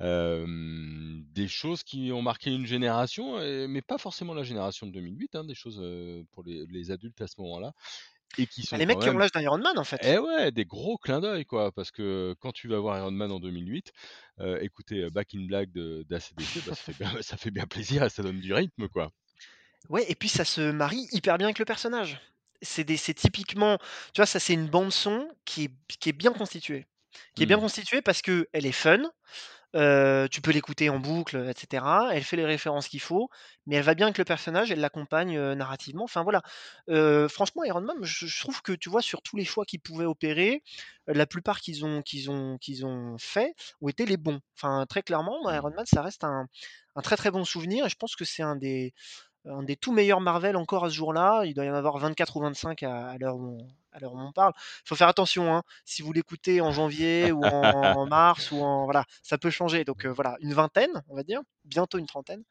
hem, 0.00 1.24
des 1.30 1.48
choses 1.48 1.82
qui 1.84 2.10
ont 2.12 2.22
marqué 2.22 2.52
une 2.52 2.66
génération 2.66 3.40
et 3.40 3.66
mais 3.68 3.82
pas 3.82 3.98
forcément 3.98 4.34
la 4.34 4.42
génération 4.42 4.86
de 4.86 4.92
2008, 4.92 5.34
hein, 5.36 5.44
des 5.44 5.54
choses, 5.54 5.80
heu, 5.80 6.24
pour 6.32 6.42
les 6.44 6.66
les 6.68 6.90
adultes 6.90 7.20
à 7.20 7.26
ce 7.28 7.40
moment-là 7.40 7.72
et 8.38 8.46
qui 8.48 8.62
Bah, 8.70 8.76
sont 8.76 8.78
les 8.78 8.84
quand 8.84 8.86
mecs 8.86 9.00
qui 9.00 9.08
ont 9.08 9.16
même 9.16 9.18
l'âge 9.18 9.32
d'Iron 9.32 9.56
Man, 9.58 9.78
en 9.78 9.84
fait. 9.84 10.02
et 10.02 10.18
ouais, 10.18 10.50
des 10.52 10.64
gros 10.66 10.98
clins 10.98 11.20
d'œil, 11.20 11.44
quoi. 11.46 11.72
Parce 11.72 11.90
que 11.92 12.34
quand 12.40 12.52
tu 12.52 12.68
vas 12.68 12.80
voir 12.80 12.98
Iron 12.98 13.12
Man 13.12 13.30
en 13.32 13.40
2008, 13.40 13.92
heu, 14.40 14.62
écouter, 14.62 15.08
Back 15.10 15.34
in 15.34 15.46
Black 15.46 15.70
de 15.72 16.04
d'AC/DC, 16.08 16.62
bah, 16.62 16.72
ça 16.72 16.82
fait 16.84 16.94
bien 16.94 17.10
ça 17.22 17.36
fait 17.36 17.50
bien 17.52 17.66
plaisir 17.66 18.02
et 18.04 18.10
ça 18.10 18.22
donne 18.22 18.40
du 18.40 18.52
rythme, 18.54 18.88
quoi. 18.88 19.12
Ouais 19.88 20.04
et 20.10 20.14
puis 20.14 20.28
ça 20.28 20.44
se 20.44 20.70
marie 20.70 21.06
hyper 21.12 21.36
bien 21.38 21.46
avec 21.48 21.58
le 21.58 21.64
personnage. 21.64 22.20
C'est 22.62 22.84
des 22.84 22.96
c'est 22.96 23.14
typiquement 23.14 23.78
tu 24.14 24.20
vois, 24.20 24.26
ça 24.26 24.40
c'est 24.40 24.54
une 24.54 24.68
bande 24.68 24.92
son 24.92 25.28
qui 25.44 25.64
est 25.64 25.70
qui 26.00 26.08
est 26.08 26.12
bien 26.12 26.32
constituée. 26.32 26.86
Qui 27.34 27.42
est 27.44 27.46
bien 27.46 27.58
Mmh. 27.58 27.60
constituée 27.60 28.02
parce 28.02 28.22
qu'elle 28.22 28.46
est 28.52 28.72
fun, 28.72 29.02
tu 29.74 30.40
peux 30.42 30.52
l'écouter 30.52 30.90
en 30.90 30.98
boucle, 31.00 31.36
heu, 31.36 31.50
et 31.50 31.54
cetera. 31.58 32.10
Elle 32.14 32.24
fait 32.24 32.36
les 32.36 32.44
références 32.46 32.88
qu'il 32.88 33.00
faut, 33.00 33.28
mais 33.66 33.76
elle 33.76 33.84
va 33.84 33.94
bien 33.94 34.06
avec 34.06 34.18
le 34.18 34.24
personnage, 34.24 34.70
elle 34.72 34.80
l'accompagne, 34.80 35.38
narrativement. 35.54 36.04
Enfin 36.04 36.22
voilà, 36.24 36.42
franchement 37.28 37.64
Iron 37.64 37.82
Man, 37.82 37.96
je 38.02 38.26
je 38.26 38.40
trouve 38.40 38.62
que, 38.62 38.72
tu 38.72 38.90
vois, 38.90 39.02
sur 39.02 39.22
tous 39.22 39.36
les 39.36 39.44
choix 39.44 39.64
qu'ils 39.66 39.80
pouvaient 39.80 40.06
opérer, 40.06 40.62
la 41.06 41.26
plupart 41.26 41.60
qu'ils 41.60 41.84
ont 41.84 42.02
qu'ils 42.02 42.30
ont 42.30 42.58
qu'ils 42.58 42.86
ont 42.86 43.16
fait 43.18 43.54
ont 43.80 43.88
été 43.88 44.06
les 44.06 44.16
bons. 44.16 44.40
Enfin, 44.56 44.86
très 44.88 45.02
clairement, 45.02 45.40
moi 45.42 45.54
Iron 45.56 45.70
Mmh. 45.70 45.76
Man, 45.76 45.86
ça 45.86 46.02
reste 46.02 46.24
un 46.24 46.46
un 46.96 47.02
très, 47.02 47.16
très 47.16 47.30
bon 47.32 47.44
souvenir 47.44 47.86
et 47.86 47.88
je 47.88 47.96
pense 47.96 48.16
que 48.16 48.24
c'est 48.24 48.42
un 48.42 48.56
des 48.56 48.94
un 49.46 49.62
des 49.62 49.76
tout 49.76 49.92
meilleurs 49.92 50.20
Marvel 50.20 50.56
encore 50.56 50.84
à 50.84 50.90
ce 50.90 50.94
jour-là. 50.94 51.44
Il 51.44 51.54
doit 51.54 51.64
y 51.64 51.70
en 51.70 51.74
avoir 51.74 51.98
24 51.98 52.36
ou 52.36 52.40
25 52.40 52.82
à 52.82 53.10
à 53.10 53.18
l'heure 53.18 53.36
où 53.36 53.58
on 53.62 54.28
où 54.28 54.32
parle. 54.32 54.52
Faut 54.84 54.96
faire 54.96 55.08
attention, 55.08 55.54
hein, 55.54 55.62
si 55.84 56.02
vous 56.02 56.12
l'écoutez 56.12 56.60
en 56.60 56.72
janvier 56.72 57.30
ou 57.32 57.46
en 57.48 58.06
mars 58.08 58.50
ou 58.50 58.62
en 58.62 58.84
voilà, 58.84 59.04
ça 59.22 59.38
peut 59.38 59.50
changer 59.50 59.84
donc 59.84 60.04
heu, 60.04 60.08
voilà, 60.10 60.36
une 60.40 60.52
vingtaine, 60.54 61.02
on 61.08 61.14
va 61.16 61.22
dire, 61.22 61.40
bientôt 61.64 61.98
une 61.98 62.06
trentaine, 62.06 62.42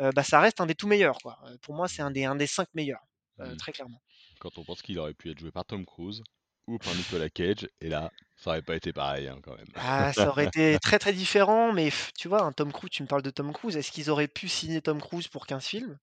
heu, 0.00 0.10
bah, 0.14 0.24
ça 0.24 0.40
reste 0.40 0.60
un 0.60 0.66
des 0.66 0.74
tout 0.76 0.88
meilleurs, 0.88 1.18
quoi. 1.22 1.38
Heu, 1.48 1.58
pour 1.62 1.74
moi, 1.74 1.88
c'est 1.88 2.02
un 2.02 2.10
des 2.12 2.24
un 2.26 2.36
des 2.36 2.46
5 2.48 2.68
meilleurs, 2.74 3.06
Mmh. 3.38 3.58
très 3.58 3.72
clairement. 3.72 4.02
Quand 4.40 4.58
on 4.58 4.64
pense 4.64 4.82
qu'il 4.82 4.98
aurait 4.98 5.14
pu 5.14 5.30
être 5.30 5.40
joué 5.40 5.52
par 5.52 5.66
Tom 5.66 5.86
Cruise 5.86 6.22
ou 6.68 6.78
par 6.78 6.94
Nicolas 6.96 7.30
Cage 7.30 7.68
et 7.80 7.88
là 7.90 8.12
Ça 8.36 8.50
aurait 8.50 8.62
pas 8.62 8.76
été 8.76 8.92
pareil 8.92 9.28
hein, 9.28 9.40
quand 9.42 9.56
même. 9.56 9.72
Ah, 9.74 10.12
ça 10.14 10.30
aurait 10.30 10.44
été 10.46 10.78
très 10.78 10.98
très 10.98 11.12
différent, 11.12 11.72
mais 11.74 11.90
tu 12.18 12.26
vois, 12.28 12.42
un 12.42 12.52
Tom 12.52 12.72
Cruise, 12.72 12.90
tu 12.90 13.02
me 13.02 13.08
parles 13.08 13.20
de 13.22 13.28
Tom 13.30 13.52
Cruise, 13.52 13.76
est-ce 13.76 13.92
qu'ils 13.92 14.08
auraient 14.10 14.26
pu 14.28 14.48
signer 14.48 14.80
Tom 14.80 14.98
Cruise 15.00 15.28
pour 15.28 15.46
15 15.46 15.66
films? 15.66 15.98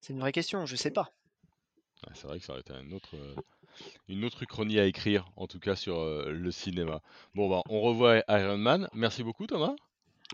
C'est 0.00 0.12
une 0.12 0.20
vraie 0.20 0.32
question, 0.32 0.66
je 0.66 0.76
sais 0.76 0.90
pas. 0.90 1.10
C'est 2.14 2.26
vrai 2.26 2.38
que 2.38 2.44
ça 2.44 2.52
aurait 2.52 2.60
été 2.60 2.72
un 2.72 2.90
autre, 2.92 3.16
euh, 3.16 3.34
une 4.08 4.24
autre 4.24 4.42
uchronie 4.42 4.78
à 4.78 4.86
écrire, 4.86 5.30
en 5.36 5.46
tout 5.46 5.58
cas 5.58 5.76
sur 5.76 5.98
euh, 5.98 6.30
le 6.30 6.50
cinéma. 6.50 7.00
Bon, 7.34 7.48
bah, 7.48 7.62
on 7.68 7.80
revoit 7.80 8.22
Iron 8.28 8.58
Man. 8.58 8.88
Merci 8.92 9.22
beaucoup, 9.22 9.46
Thomas. 9.46 9.74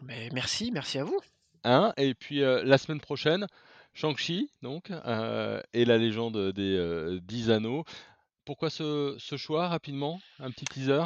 Mais 0.03 0.29
merci, 0.33 0.71
merci 0.73 0.99
à 0.99 1.05
vous. 1.05 1.21
Hein 1.65 1.93
et 1.97 2.15
puis 2.15 2.43
euh, 2.43 2.63
la 2.65 2.79
semaine 2.79 3.01
prochaine, 3.01 3.47
Shang-Chi, 3.95 4.51
donc, 4.63 4.91
et 4.91 5.85
la 5.85 5.99
légende 5.99 6.53
des 6.53 6.77
euh, 6.77 7.21
10 7.23 7.51
anneaux. 7.51 7.85
Pourquoi 8.45 8.69
ce, 8.69 9.17
ce 9.19 9.37
choix, 9.37 9.69
rapidement? 9.69 10.21
Un 10.39 10.51
petit 10.51 10.67
teaser? 10.67 11.05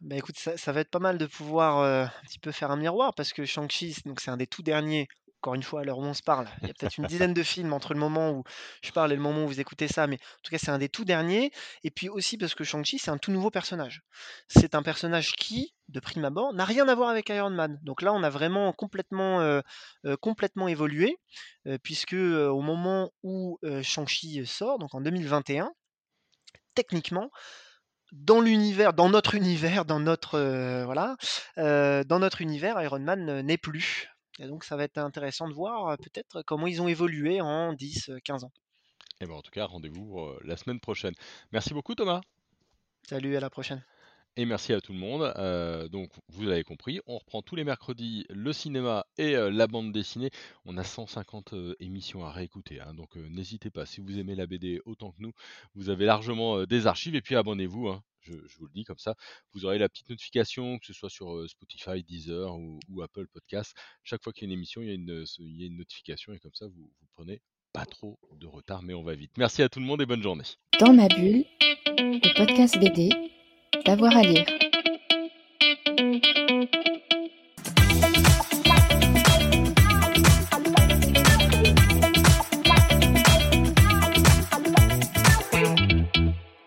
Bah 0.00 0.16
écoute, 0.16 0.36
ça, 0.36 0.56
ça 0.56 0.72
va 0.72 0.80
être 0.80 0.90
pas 0.90 0.98
mal 0.98 1.16
de 1.16 1.26
pouvoir 1.26 1.78
un 1.78 2.26
petit 2.26 2.40
peu 2.40 2.50
faire 2.50 2.72
un 2.72 2.76
miroir 2.76 3.14
parce 3.14 3.32
que 3.32 3.44
Shang-Chi, 3.44 3.98
donc 4.04 4.18
c'est 4.18 4.32
un 4.32 4.36
des 4.36 4.48
tout 4.48 4.62
derniers. 4.62 5.06
Encore 5.42 5.54
une 5.54 5.64
fois, 5.64 5.80
à 5.80 5.84
l'heure 5.84 5.98
où 5.98 6.04
on 6.04 6.14
se 6.14 6.22
parle, 6.22 6.48
il 6.62 6.68
y 6.68 6.70
a 6.70 6.74
peut-être 6.74 6.98
une 6.98 7.06
dizaine 7.08 7.34
de 7.34 7.42
films 7.42 7.72
entre 7.72 7.94
le 7.94 7.98
moment 7.98 8.30
où 8.30 8.44
je 8.80 8.92
parle 8.92 9.10
et 9.10 9.16
le 9.16 9.20
moment 9.20 9.42
où 9.42 9.48
vous 9.48 9.58
écoutez 9.58 9.88
ça, 9.88 10.06
mais 10.06 10.14
en 10.14 10.40
tout 10.44 10.52
cas, 10.52 10.58
c'est 10.58 10.70
un 10.70 10.78
des 10.78 10.88
tout 10.88 11.04
derniers. 11.04 11.50
Et 11.82 11.90
puis 11.90 12.08
aussi 12.08 12.38
parce 12.38 12.54
que 12.54 12.62
Shang-Chi, 12.62 13.00
c'est 13.00 13.10
un 13.10 13.18
tout 13.18 13.32
nouveau 13.32 13.50
personnage. 13.50 14.02
C'est 14.46 14.76
un 14.76 14.84
personnage 14.84 15.32
qui, 15.32 15.74
de 15.88 15.98
prime 15.98 16.24
abord, 16.24 16.54
n'a 16.54 16.64
rien 16.64 16.86
à 16.86 16.94
voir 16.94 17.08
avec 17.08 17.28
Iron 17.28 17.50
Man. 17.50 17.80
Donc 17.82 18.02
là, 18.02 18.12
on 18.12 18.22
a 18.22 18.30
vraiment 18.30 18.72
complètement, 18.72 19.40
euh, 19.40 19.62
euh, 20.06 20.16
complètement 20.16 20.68
évolué, 20.68 21.18
euh, 21.66 21.76
puisque 21.82 22.14
au 22.14 22.60
moment 22.60 23.10
où 23.24 23.58
Shang-Chi 23.82 24.46
sort, 24.46 24.78
donc 24.78 24.94
en 24.94 25.00
2021, 25.00 25.72
techniquement, 26.76 27.30
dans 28.12 28.40
l'univers, 28.40 28.92
dans 28.92 29.08
notre 29.08 29.34
univers, 29.34 29.84
dans 29.84 29.98
notre 29.98 30.38
euh, 30.38 30.84
voilà, 30.84 31.16
euh, 31.58 32.04
dans 32.04 32.18
notre 32.18 32.42
univers, 32.42 32.80
Iron 32.80 33.00
Man 33.00 33.40
n'est 33.40 33.56
plus. 33.56 34.11
Et 34.38 34.46
donc 34.46 34.64
ça 34.64 34.76
va 34.76 34.84
être 34.84 34.98
intéressant 34.98 35.48
de 35.48 35.54
voir 35.54 35.88
euh, 35.88 35.96
peut-être 35.96 36.42
comment 36.42 36.66
ils 36.66 36.80
ont 36.80 36.88
évolué 36.88 37.40
en 37.40 37.72
10, 37.72 38.10
euh, 38.10 38.18
15 38.24 38.44
ans. 38.44 38.52
Et 39.20 39.26
ben 39.26 39.34
en 39.34 39.42
tout 39.42 39.50
cas, 39.50 39.66
rendez-vous 39.66 40.18
euh, 40.18 40.40
la 40.44 40.56
semaine 40.56 40.80
prochaine. 40.80 41.14
Merci 41.52 41.74
beaucoup, 41.74 41.94
Thomas. 41.94 42.20
Salut, 43.04 43.36
à 43.36 43.40
la 43.40 43.50
prochaine. 43.50 43.84
Et 44.36 44.46
merci 44.46 44.72
à 44.72 44.80
tout 44.80 44.94
le 44.94 44.98
monde. 44.98 45.30
Euh, 45.36 45.88
donc, 45.88 46.10
vous 46.28 46.44
l'avez 46.44 46.64
compris, 46.64 47.00
on 47.06 47.18
reprend 47.18 47.42
tous 47.42 47.54
les 47.54 47.64
mercredis 47.64 48.24
le 48.30 48.52
cinéma 48.54 49.04
et 49.18 49.36
euh, 49.36 49.50
la 49.50 49.66
bande 49.66 49.92
dessinée. 49.92 50.30
On 50.64 50.78
a 50.78 50.84
150 50.84 51.52
euh, 51.52 51.76
émissions 51.80 52.24
à 52.24 52.32
réécouter, 52.32 52.80
hein, 52.80 52.94
donc 52.94 53.18
euh, 53.18 53.28
n'hésitez 53.28 53.68
pas. 53.70 53.84
Si 53.84 54.00
vous 54.00 54.18
aimez 54.18 54.34
la 54.34 54.46
BD 54.46 54.80
autant 54.86 55.10
que 55.12 55.20
nous, 55.20 55.32
vous 55.74 55.90
avez 55.90 56.06
largement 56.06 56.56
euh, 56.56 56.66
des 56.66 56.86
archives. 56.86 57.14
Et 57.14 57.20
puis 57.20 57.36
abonnez-vous, 57.36 57.88
hein, 57.88 58.02
je, 58.22 58.34
vous 58.58 58.66
le 58.66 58.72
dis 58.72 58.84
comme 58.84 58.98
ça, 58.98 59.14
vous 59.52 59.64
aurez 59.64 59.78
la 59.78 59.88
petite 59.88 60.08
notification, 60.10 60.78
que 60.78 60.86
ce 60.86 60.92
soit 60.92 61.10
sur 61.10 61.48
Spotify, 61.48 62.02
Deezer 62.02 62.56
ou, 62.56 63.02
Apple 63.02 63.26
Podcast. 63.28 63.74
Chaque 64.02 64.22
fois 64.22 64.32
qu'il 64.32 64.42
y 64.42 64.46
a 64.46 64.48
une 64.52 64.58
émission, 64.58 64.82
il 64.82 64.88
y 64.88 64.90
a 64.90 65.66
une, 65.66 65.76
notification 65.76 66.32
et 66.32 66.38
comme 66.38 66.54
ça, 66.54 66.66
vous, 66.66 66.90
vous 67.00 67.06
prenez 67.14 67.40
pas 67.72 67.86
trop 67.86 68.18
de 68.36 68.46
retard, 68.46 68.82
mais 68.82 68.94
on 68.94 69.02
va 69.02 69.14
vite. 69.14 69.32
Merci 69.38 69.62
à 69.62 69.68
tout 69.68 69.80
le 69.80 69.86
monde 69.86 70.02
et 70.02 70.06
bonne 70.06 70.22
journée. 70.22 70.44
Dans 70.78 70.92
ma 70.92 71.08
bulle, 71.08 71.44
le 71.98 72.34
podcast 72.36 72.78
BD, 72.78 73.10
d'avoir 73.84 74.16
à 74.16 74.22
lire. 74.22 74.46